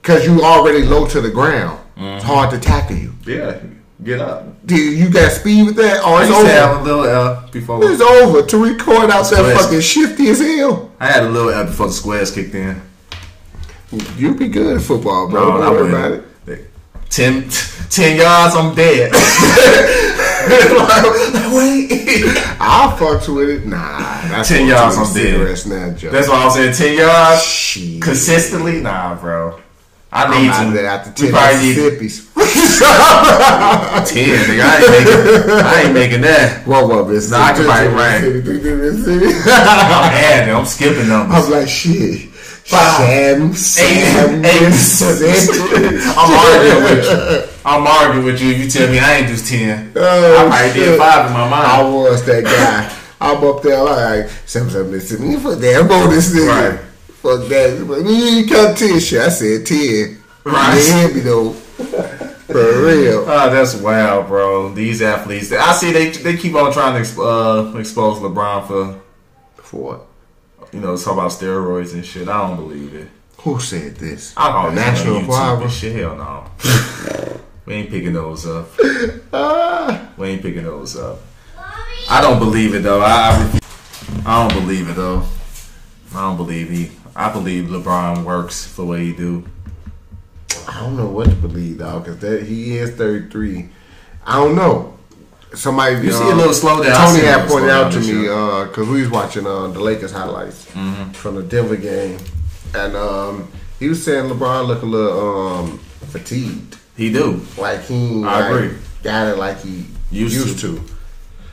[0.01, 1.79] Cause you already low to the ground.
[1.95, 2.25] It's mm-hmm.
[2.27, 3.13] hard to tackle you.
[3.25, 3.59] yeah,
[4.03, 4.65] get up.
[4.65, 6.01] Dude, you got speed with that?
[6.03, 6.79] Oh, I it's used to have over.
[6.79, 7.79] a little L before.
[7.91, 8.43] It's over.
[8.45, 9.59] To record out Squares.
[9.61, 10.91] fucking shifty as hell.
[10.99, 12.81] I had a little L before the squares kicked in.
[14.17, 15.61] You be good at football, bro.
[15.61, 16.23] Don't worry about it.
[17.09, 17.47] Ten,
[17.89, 19.11] 10 yards, I'm dead.
[20.47, 21.89] like, wait.
[22.59, 23.65] I fucked with it.
[23.65, 25.39] Nah, that's 10 yards, I'm dead.
[25.67, 28.01] now, That's why I'm saying 10 yards Shit.
[28.01, 28.81] consistently.
[28.81, 29.59] Nah, bro.
[30.17, 30.75] I need to.
[30.75, 32.27] there after ten probably need Mississippi's.
[32.77, 32.83] 10,
[34.49, 34.61] nigga.
[34.61, 36.65] I ain't making, I ain't making that.
[36.67, 37.39] What what Mississippi?
[37.41, 39.51] Nah, I can probably Mississippi, Mississippi, Mississippi.
[39.51, 40.55] I'm adding.
[40.55, 41.45] I'm skipping numbers.
[41.45, 42.29] I'm like shit,
[42.65, 45.23] Sam, Sam Winston.
[46.17, 47.61] I'm arguing with you.
[47.65, 49.91] I'm arguing with you if you tell me I ain't just ten.
[49.95, 50.89] Oh, I probably shit.
[50.89, 51.67] did five in my mind.
[51.67, 52.93] I was that guy.
[53.19, 55.31] I'm up there like Sam Sam Winston.
[55.31, 56.77] You put damn on this nigga.
[56.77, 56.86] Right.
[57.27, 57.85] Fuck that.
[57.85, 59.19] But You count ten shit.
[59.19, 60.17] I said ten.
[60.45, 60.77] Right.
[60.77, 61.51] You hear me though.
[61.51, 63.25] For real.
[63.27, 64.73] Oh, that's wild, bro.
[64.73, 67.19] These athletes, I see they they keep on trying to exp-
[67.75, 69.01] uh, expose LeBron for
[69.61, 70.07] For what?
[70.71, 72.29] you know talk about steroids and shit.
[72.29, 73.09] I don't believe it.
[73.39, 74.33] Who said this?
[74.37, 75.67] I know national barber.
[75.67, 75.97] shit.
[75.97, 76.45] Hell no.
[77.65, 78.69] we ain't picking those up.
[79.33, 80.13] Ah.
[80.17, 81.19] We ain't picking those up.
[82.09, 83.01] I don't believe it though.
[83.01, 83.59] I
[84.25, 85.25] I, I don't believe it though.
[86.15, 86.91] I don't believe he.
[87.17, 89.43] I believe LeBron works for what he do.
[90.67, 93.69] I don't know what to believe, dog, because that he is 33.
[94.25, 94.93] I don't know.
[95.55, 96.91] Somebody, You see a little slowdown.
[96.91, 98.21] I Tony had pointed out to me
[98.69, 101.11] because we was watching uh, the Lakers highlights Mm-hmm.
[101.11, 102.19] from the Denver game,
[102.75, 103.49] and um,
[103.79, 105.77] he was saying LeBron look a little um,
[106.09, 107.41] fatigued, He do.
[107.57, 108.77] like he I like, agree.
[109.03, 110.83] got it like he Used used, to.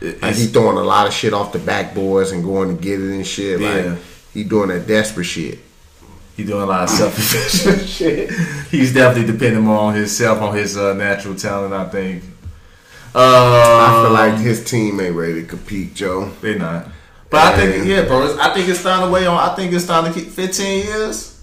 [0.00, 0.18] to.
[0.20, 3.14] Like he throwing a lot of shit off the backboards and going to get it
[3.14, 3.60] and shit.
[3.60, 3.68] Yeah.
[3.92, 3.98] Like
[4.35, 5.61] he doing that desperate shit.
[6.37, 7.16] He doing a lot of self
[7.87, 8.30] shit.
[8.70, 11.72] He's definitely depending more on himself, on his uh, natural talent.
[11.72, 12.24] I think.
[13.14, 16.32] Uh, I feel like his team ain't ready to compete, Joe.
[16.41, 16.89] they're not.
[17.30, 18.37] But I think, yeah, bro.
[18.41, 19.37] I think it's time to wait on.
[19.39, 21.41] I think it's time to keep 15 years.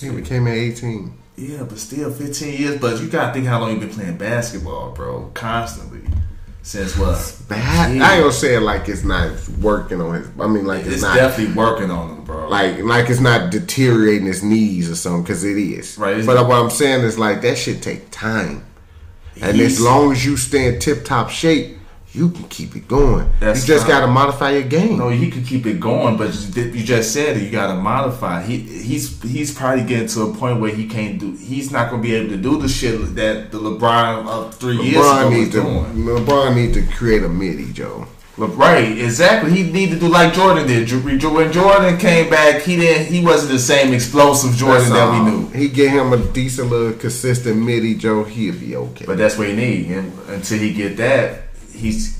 [0.00, 1.18] He became at 18.
[1.36, 2.80] Yeah, but still 15 years.
[2.80, 5.30] But you gotta think how long you been playing basketball, bro.
[5.32, 6.02] Constantly.
[6.64, 7.36] Since what?
[7.48, 7.96] Bad.
[7.96, 8.04] Yeah.
[8.06, 10.28] I ain't gonna say it like it's not working on his.
[10.40, 12.48] I mean, like it's, It's not definitely working on him, bro.
[12.48, 15.98] like like it's not deteriorating his knees or something because it is.
[15.98, 18.64] Right, But what I'm saying is like that shit take time,
[19.40, 21.78] and He's- as long as you stay in tip top shape,
[22.12, 23.30] you can keep it going.
[23.40, 24.98] That's you just gotta modify your game.
[24.98, 27.42] No, he could keep it going, but you just said it.
[27.42, 28.42] You got to modify.
[28.42, 31.32] He he's he's probably getting to a point where he can't do.
[31.32, 34.96] He's not gonna be able to do the shit that the LeBron of three years
[34.96, 35.84] ago LeBron was to doing.
[36.06, 38.06] LeBron needs to create a midi, Joe.
[38.38, 39.50] Le- Right, exactly.
[39.50, 40.90] He need to do like Jordan did.
[41.04, 41.18] When
[41.52, 43.12] Jordan came back, he didn't.
[43.12, 45.48] He wasn't the same explosive Jordan That's that we knew.
[45.48, 48.24] He get him a decent little consistent midi, Joe.
[48.24, 49.04] He'll be okay.
[49.06, 49.90] But that's what he need.
[49.90, 51.42] And until he get that,
[51.72, 52.18] he's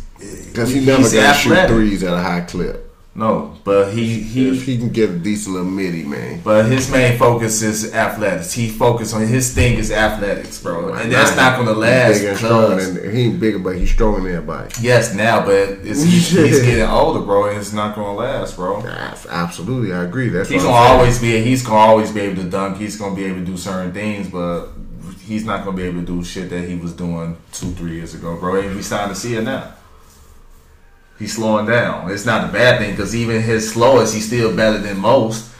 [0.48, 2.88] Because he never he's gonna shoot threes at a high clip.
[3.14, 6.40] No, but he he If he can get a decent little midi, man.
[6.42, 8.54] But his main focus is athletics.
[8.54, 12.18] He focus on his thing is athletics, bro, and that's not gonna He's last.
[12.20, 14.72] bigger and Because than he ain't bigger, but he's stronger than everybody.
[14.80, 18.80] yes, now, but it's, he's, he's getting older, bro, and it's not gonna last, bro.
[18.86, 20.30] Ab- Absolutely, I agree.
[20.30, 21.38] That's He's gonna always be.
[21.42, 22.78] He's gonna always be able to dunk.
[22.78, 24.68] He's gonna be able to do certain things, but
[25.26, 28.14] he's not gonna be able to do shit that he was doing two, three years
[28.14, 28.60] ago, bro.
[28.60, 29.74] And we starting to see it now.
[31.18, 32.10] He's slowing down.
[32.10, 35.50] It's not a bad thing because even his slowest, he's still better than most.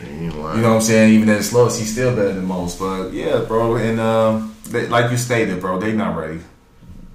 [0.00, 1.14] You know what I'm saying?
[1.14, 2.78] Even at his slowest, he's still better than most.
[2.78, 6.40] But yeah, bro, and um, they, like you stated, bro, they not ready.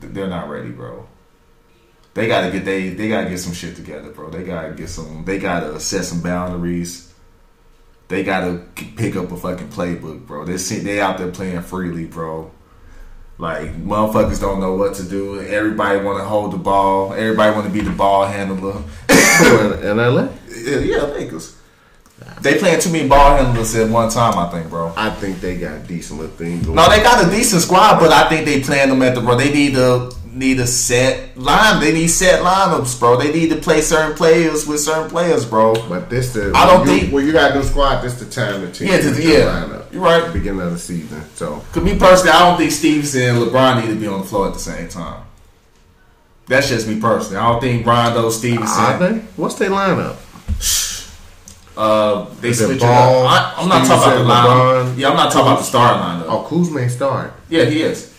[0.01, 1.07] They're not ready, bro.
[2.13, 4.29] They gotta get they they gotta get some shit together, bro.
[4.29, 5.23] They gotta get some.
[5.25, 7.12] They gotta set some boundaries.
[8.13, 10.45] They gotta pick up a fucking playbook, bro.
[10.45, 12.51] They they out there playing freely, bro.
[13.39, 15.41] Like motherfuckers don't know what to do.
[15.41, 17.13] Everybody want to hold the ball.
[17.13, 18.83] Everybody want to be the ball handler.
[19.09, 21.57] in, in LA, Yeah, yeah, Lakers.
[22.41, 24.93] They playing too many ball handlers at one time, I think, bro.
[24.95, 26.75] I think they got a decent little thing going.
[26.75, 29.35] No, they got a decent squad, but I think they playing them at the bro.
[29.35, 31.79] They need to need a set line.
[31.79, 33.17] They need set lineups, bro.
[33.17, 35.73] They need to play certain players with certain players, bro.
[35.87, 38.01] But this the I don't you, think- well you got a new squad.
[38.01, 39.39] This the time to change Yeah, to- the yeah.
[39.45, 39.91] lineup.
[39.93, 40.33] You're right.
[40.33, 41.21] Beginning of the season.
[41.35, 44.27] So Cause me personally, I don't think Stephenson and LeBron need to be on the
[44.27, 45.23] floor at the same time.
[46.47, 47.37] That's just me personally.
[47.37, 49.19] I don't think Rondo, are Stephenson, they?
[49.37, 50.17] What's their lineup?
[51.77, 52.89] uh, they switch it up.
[52.89, 54.47] I, I'm not talking about the Stephenson, line.
[54.95, 54.97] LeBron?
[54.99, 56.25] Yeah, I'm not talking about the starting lineup.
[56.29, 57.33] Oh, Kuzma ain't start.
[57.49, 58.13] Yeah, he is.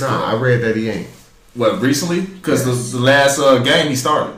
[0.00, 1.08] Nah, I read that he ain't.
[1.54, 2.20] What recently?
[2.20, 4.34] Because the, the last uh, game he started,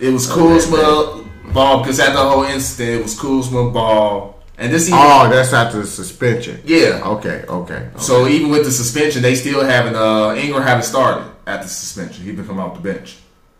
[0.00, 1.80] it was Oh, Kuzma ball.
[1.80, 5.78] Because at the whole instant, it was Kuzma ball, and this even Oh, that's after
[5.80, 6.60] the suspension.
[6.64, 7.02] yeah.
[7.04, 7.74] Okay, okay.
[7.74, 7.90] okay.
[7.98, 9.94] So even with the suspension, they still haven't.
[9.94, 12.24] Uh, Ingram haven't started at the suspension.
[12.24, 13.18] He been coming off the bench.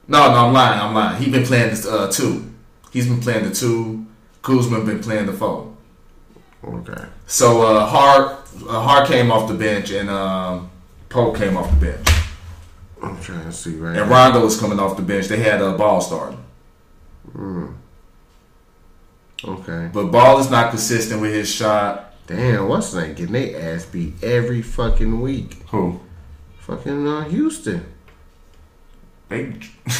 [0.09, 0.81] No, no, I'm lying.
[0.81, 1.23] I'm lying.
[1.23, 2.53] He been playing this uh, two.
[2.93, 4.05] He's been playing the two.
[4.43, 5.73] Kuzma been playing the four.
[6.65, 7.05] okay.
[7.27, 10.71] So uh, Hart uh, Hart came off the bench, and um,
[11.09, 12.09] Pope came off the bench.
[13.03, 14.15] I'm trying to see right And now.
[14.15, 15.29] Rondo was coming off the bench.
[15.29, 16.45] They had a ball starting.
[19.43, 19.91] Okay.
[19.93, 22.15] But Ball is not consistent with his shot.
[22.27, 23.17] Damn, what's that?
[23.17, 25.55] Getting their ass beat every fucking week.
[25.71, 26.01] Who?
[26.59, 27.87] Fucking uh, Houston.
[29.29, 29.55] They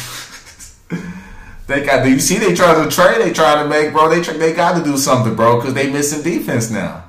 [1.71, 2.03] They got.
[2.03, 2.37] Do you see?
[2.37, 3.21] They trying to trade.
[3.21, 4.09] They trying to make, bro.
[4.09, 7.05] They try, they got to do something, bro, because they missing defense now.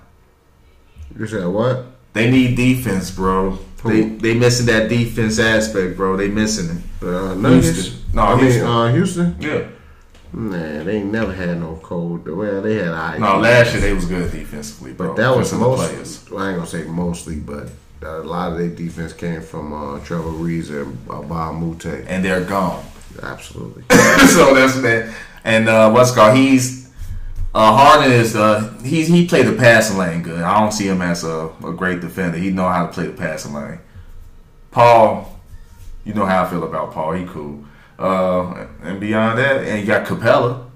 [1.18, 1.86] You said what?
[2.12, 3.58] They need defense, bro.
[3.84, 6.16] They they missing that defense aspect, bro.
[6.16, 7.06] They missing it.
[7.06, 7.66] Uh, Nuggets?
[7.72, 8.00] Houston.
[8.14, 8.62] No, I Houston.
[8.62, 9.36] mean uh, Houston.
[9.40, 9.68] Yeah.
[10.34, 12.26] Nah, they ain't never had no cold.
[12.26, 13.18] Well, they had I.
[13.18, 15.08] No, last year they was good defensively, bro.
[15.08, 15.90] But that was Because of the most.
[15.90, 16.30] players.
[16.30, 17.68] Well, I ain't gonna say mostly, but
[18.02, 21.84] a lot of their defense came from uh, Trevor Reeves and uh, Bob Mute.
[21.84, 22.84] and they're gone.
[23.22, 23.82] Absolutely.
[24.28, 25.14] so that's that.
[25.44, 26.36] And uh, what's called?
[26.36, 26.81] He's
[27.54, 30.40] uh, Harden is uh, he he played the passing lane good.
[30.40, 32.38] I don't see him as a, a great defender.
[32.38, 33.78] He know how to play the passing lane.
[34.70, 35.38] Paul,
[36.04, 37.12] you know how I feel about Paul.
[37.12, 37.64] He cool.
[37.98, 40.66] Uh, and beyond that, and you got Capela.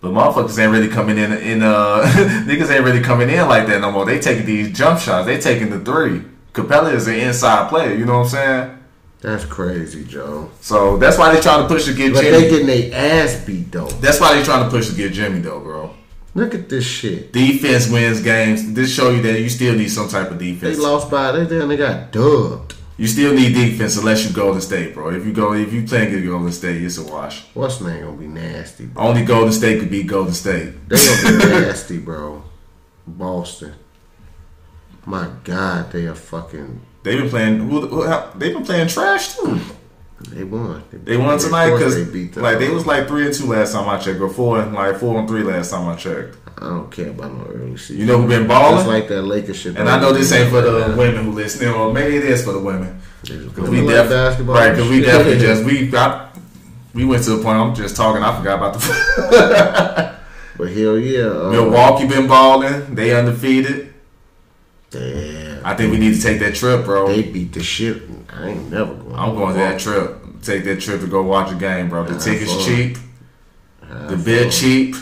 [0.00, 1.32] But motherfuckers ain't really coming in.
[1.32, 2.02] In uh,
[2.46, 4.04] niggas ain't really coming in like that no more.
[4.04, 5.26] They taking these jump shots.
[5.26, 6.22] They taking the three.
[6.52, 7.94] Capela is an inside player.
[7.94, 8.79] You know what I'm saying?
[9.20, 10.50] That's crazy, Joe.
[10.60, 12.38] So that's why they trying to push to get But Jimmy.
[12.38, 13.86] they getting their ass beat though.
[13.86, 15.94] That's why they trying to push to get Jimmy though, bro.
[16.34, 17.32] Look at this shit.
[17.32, 18.72] Defense wins games.
[18.72, 20.76] This show you that you still need some type of defense.
[20.76, 22.74] They lost by they then they got dubbed.
[22.96, 25.10] You still need defense unless you go Golden State, bro.
[25.10, 27.44] If you go, if you playing against Golden State, it's a wash.
[27.54, 29.02] What's name gonna be nasty, bro?
[29.02, 30.88] Only Golden State could beat Golden State.
[30.88, 32.42] They gonna be nasty, bro.
[33.06, 33.74] Boston.
[35.06, 36.80] My God, they are fucking.
[37.02, 37.58] They've been playing.
[37.68, 39.58] Who, who, they've been playing trash too.
[40.28, 40.84] They won.
[40.92, 43.88] They won of tonight because they like they was like three and two last time
[43.88, 46.36] I checked, or four and like four and three last time I checked.
[46.58, 47.96] I don't care about no early season.
[47.96, 48.80] You know who been balling?
[48.80, 49.78] It's like that Lakers shit.
[49.78, 52.52] And I know this ain't for the women who listen, or maybe it is for
[52.52, 53.00] the women.
[53.26, 54.54] Cause we def- basketball.
[54.56, 54.70] right?
[54.70, 56.36] Because we definitely just we got
[56.92, 57.58] we went to the point.
[57.58, 58.22] I'm just talking.
[58.22, 60.20] I forgot about the
[60.58, 62.94] But hell yeah, uh, Milwaukee been balling.
[62.94, 63.94] They undefeated.
[64.90, 65.00] Damn,
[65.64, 67.08] I think we need to take that trip, bro.
[67.08, 68.02] they beat the shit.
[68.28, 69.14] I ain't never going.
[69.16, 70.16] I'm going to that trip.
[70.42, 72.04] Take that trip to go watch a game, bro.
[72.04, 72.96] The tickets cheap.
[74.08, 74.96] The beer cheap.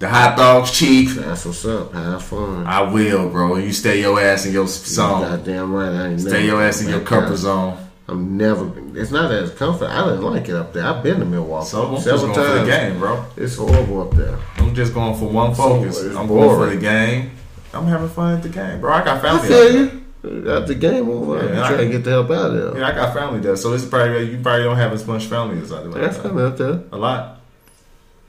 [0.00, 1.10] The hot dogs cheap.
[1.10, 1.92] That's what's up.
[1.92, 2.66] Have fun.
[2.66, 3.56] I will, bro.
[3.56, 5.22] You stay your ass in your You zone.
[5.22, 5.86] Goddamn right.
[5.86, 7.78] I ain't never Stay your ass in your comfort zone.
[8.06, 8.70] I'm never.
[8.98, 9.86] It's not as comfort.
[9.86, 10.84] I didn't like it up there.
[10.84, 13.24] I've been to Milwaukee So I'm just several going for the game, bro.
[13.36, 14.38] It's horrible up there.
[14.56, 16.02] I'm just going for one focus.
[16.14, 17.30] I'm going for the game.
[17.74, 18.92] I'm having fun at the game, bro.
[18.92, 19.44] I got family.
[19.44, 20.00] I feel you.
[20.42, 21.36] Got the game over.
[21.36, 22.78] Yeah, I'm I- trying to get the help out of there.
[22.80, 25.60] Yeah, I got family there, so it's probably you probably don't have as much family
[25.60, 25.94] as I do.
[25.94, 26.80] I got family out there.
[26.92, 27.40] A lot.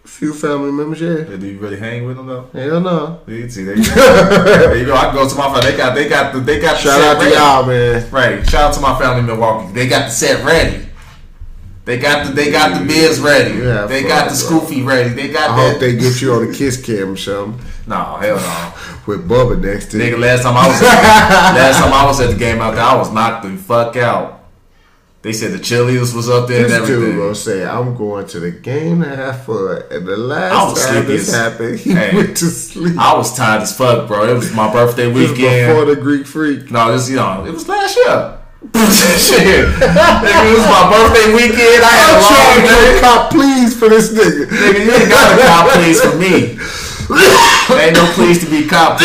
[0.03, 1.29] Few family members, yeah.
[1.31, 2.47] Yeah, do you really hang with them though?
[2.53, 3.21] Hell no.
[3.25, 3.93] You see, there you go.
[3.95, 4.93] there you go.
[4.93, 5.71] I go to my family.
[5.71, 6.73] They got, they got the, they got.
[6.75, 8.11] The Shout set out to y'all, man.
[8.11, 8.47] Right.
[8.47, 9.73] Shout out to my family in Milwaukee.
[9.73, 10.85] They got the set ready.
[11.85, 13.59] They got the, they got the beers ready.
[13.59, 14.59] Yeah, they got the bro.
[14.61, 15.09] scoofy ready.
[15.09, 15.71] They got I that.
[15.73, 18.73] hope they get you on the kiss cam or something no, hell no.
[19.05, 22.37] with Bubba next to Nigga, last time I was last time I was at the
[22.37, 24.31] game out there, I was knocked the fuck out.
[25.21, 27.17] They said the cheerleaders was up there and This dude everything.
[27.19, 29.81] gonna say, I'm going to the game to have fun.
[29.89, 32.15] And the last time this as- happened, he Hey.
[32.15, 32.95] went to sleep.
[32.97, 34.27] I was tired as fuck, bro.
[34.29, 35.67] It was my birthday weekend.
[35.71, 36.69] before the Greek freak.
[36.69, 38.37] No, this you know, it was last year.
[38.73, 41.83] Shit, Nigga, it was my birthday weekend.
[41.83, 42.97] I had a I'm long trying to day.
[42.97, 44.45] a cop please for this nigga.
[44.47, 46.57] Nigga, you ain't got a cop please for me.
[47.69, 48.99] There ain't no please to be cop.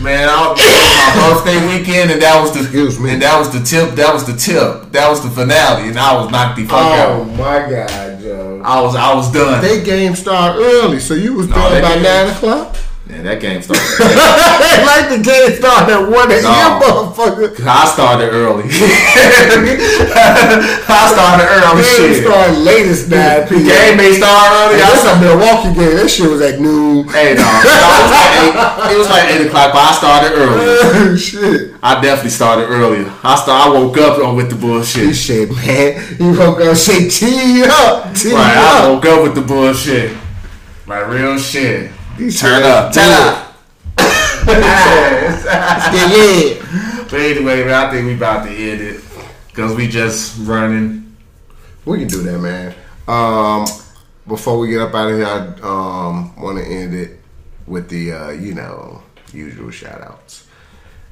[0.00, 3.12] Man, I, my birthday weekend, and that was the Excuse me.
[3.12, 3.94] and that was the tip.
[3.96, 4.90] That was the tip.
[4.92, 7.26] That was the finale, and I was knocked the fuck Oh out.
[7.36, 8.62] my god, Joe.
[8.64, 9.60] I was I was done.
[9.62, 12.02] They game start early, so you was No, done by didn't.
[12.04, 12.76] nine o'clock.
[13.10, 13.82] Man, that game started.
[14.86, 16.46] like the game started at one a.m.
[16.46, 16.78] No.
[17.10, 17.58] motherfucker.
[17.66, 18.64] I started early.
[20.86, 21.82] I started early.
[21.82, 22.22] Game Shit.
[22.22, 23.66] started latest nine p.m.
[23.66, 24.78] Game may start early.
[24.78, 25.26] I That's started.
[25.26, 25.96] a Milwaukee game.
[25.98, 27.08] That shit was at noon.
[27.10, 28.54] Hey, no, no, it was like eight.
[28.94, 31.18] It was like eight o'clock, but I started early.
[31.18, 31.74] shit.
[31.82, 33.10] I definitely started earlier.
[33.26, 33.58] I start.
[33.60, 35.10] I woke up on with the bullshit.
[35.10, 39.34] He said, man, you woke up say tee up, tee Right, I woke up with
[39.34, 40.16] the bullshit.
[40.86, 41.90] Like real shit.
[42.20, 43.54] He Turn up, turn up.
[43.96, 44.10] it."
[45.94, 47.04] Yeah, yeah.
[47.10, 49.00] But anyway, man, I think we about to end it
[49.48, 51.16] because we just running.
[51.84, 52.74] We can do that, man.
[53.08, 53.66] Um,
[54.28, 57.18] before we get up out of here, I um, want to end it
[57.66, 59.02] with the, uh, you know,
[59.32, 60.46] usual shout outs.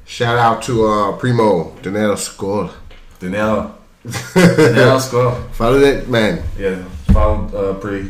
[0.05, 2.69] Shout out to uh, Primo, Danilo Score.
[3.19, 3.73] Danelle,
[4.05, 5.35] Danelle score.
[5.51, 6.41] Follow that, man.
[6.57, 8.09] Yeah, follow uh, pre.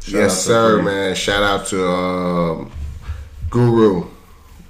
[0.00, 1.14] Shout yes, sir, man.
[1.14, 2.72] Shout out to um,
[3.50, 4.06] Guru.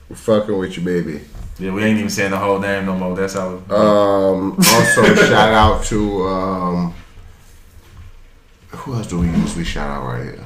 [0.08, 1.20] We're fucking with you, baby.
[1.58, 3.14] Yeah, we ain't even saying the whole name no more.
[3.14, 3.48] That's how.
[3.70, 6.94] Um, also, shout out to um,
[8.68, 10.44] who else do we usually shout out right here?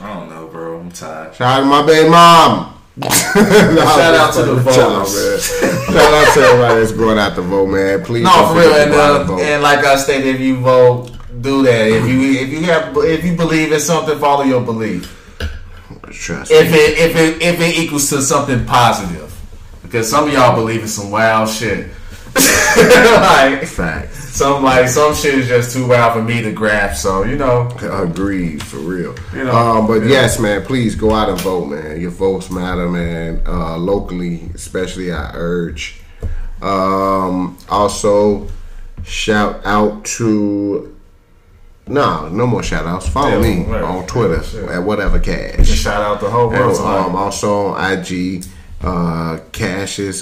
[0.00, 0.78] I don't know, bro.
[0.78, 1.34] I'm tired.
[1.34, 2.74] Shout out to my baby mom.
[3.02, 5.60] Shout out to the voters.
[5.60, 5.84] man.
[5.84, 8.02] Shout out to everybody that's going out to vote, man.
[8.02, 8.24] Please.
[8.24, 8.72] No, for real.
[8.72, 11.10] And, to go out uh, and like I stated, if you vote,
[11.40, 11.86] do that.
[11.88, 15.12] If you if you have if you believe in something, follow your belief.
[16.10, 16.78] Trust If me.
[16.78, 19.32] it if it if it equals to something positive,
[19.82, 21.90] because some of y'all believe in some wild shit.
[22.76, 24.18] like Facts.
[24.36, 27.02] some like some shit is just too wild for me to grasp.
[27.02, 29.14] So you know, Agreed, for real.
[29.34, 30.08] You know, um, but yeah.
[30.08, 31.98] yes, man, please go out and vote, man.
[32.00, 33.40] Your votes matter, man.
[33.46, 36.00] Uh, locally, especially, I urge.
[36.60, 38.48] Um, also,
[39.04, 40.95] shout out to.
[41.88, 43.08] No, no more shout outs.
[43.08, 43.82] Follow Yeah, me right.
[43.82, 45.68] on Twitter Yeah, at whatever cash.
[45.68, 46.76] shout out the whole world.
[46.78, 48.44] um, also on IG,
[48.82, 49.38] uh,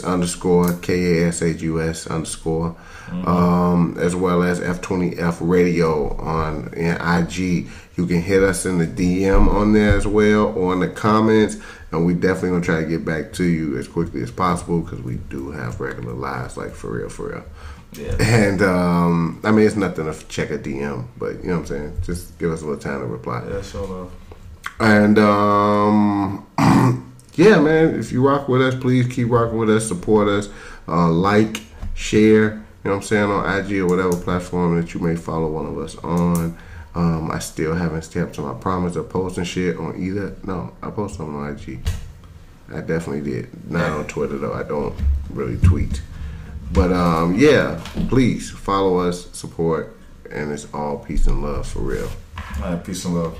[0.04, 2.76] underscore K A S H U S underscore,
[3.24, 7.66] um, as well as F20F Radio on in IG.
[7.96, 11.56] You can hit us in the DM on there as well or in the comments,
[11.92, 15.00] and we definitely gonna try to get back to you as quickly as possible because
[15.00, 17.44] we do have regular lives, like for real, for real.
[17.96, 18.16] Yeah.
[18.20, 21.66] And um, I mean, it's nothing to check a DM, but you know what I'm
[21.66, 21.98] saying.
[22.02, 23.44] Just give us a little time to reply.
[23.48, 24.12] yeah, sure enough.
[24.80, 26.46] And um,
[27.34, 30.48] yeah, man, if you rock with us, please keep rocking with us, support us,
[30.88, 31.62] uh, like,
[31.94, 32.42] share.
[32.82, 35.66] You know what I'm saying on IG or whatever platform that you may follow one
[35.66, 36.58] of us on.
[36.94, 40.36] Um, I still haven't stepped to my promise of posting shit on either.
[40.44, 41.80] No, I post on IG.
[42.72, 43.70] I definitely did.
[43.70, 44.52] Not on Twitter though.
[44.52, 44.94] I don't
[45.30, 46.02] really tweet.
[46.72, 49.96] But um, yeah, please follow us, support,
[50.30, 52.08] and it's all peace and love for real.
[52.62, 53.38] All right, peace and love.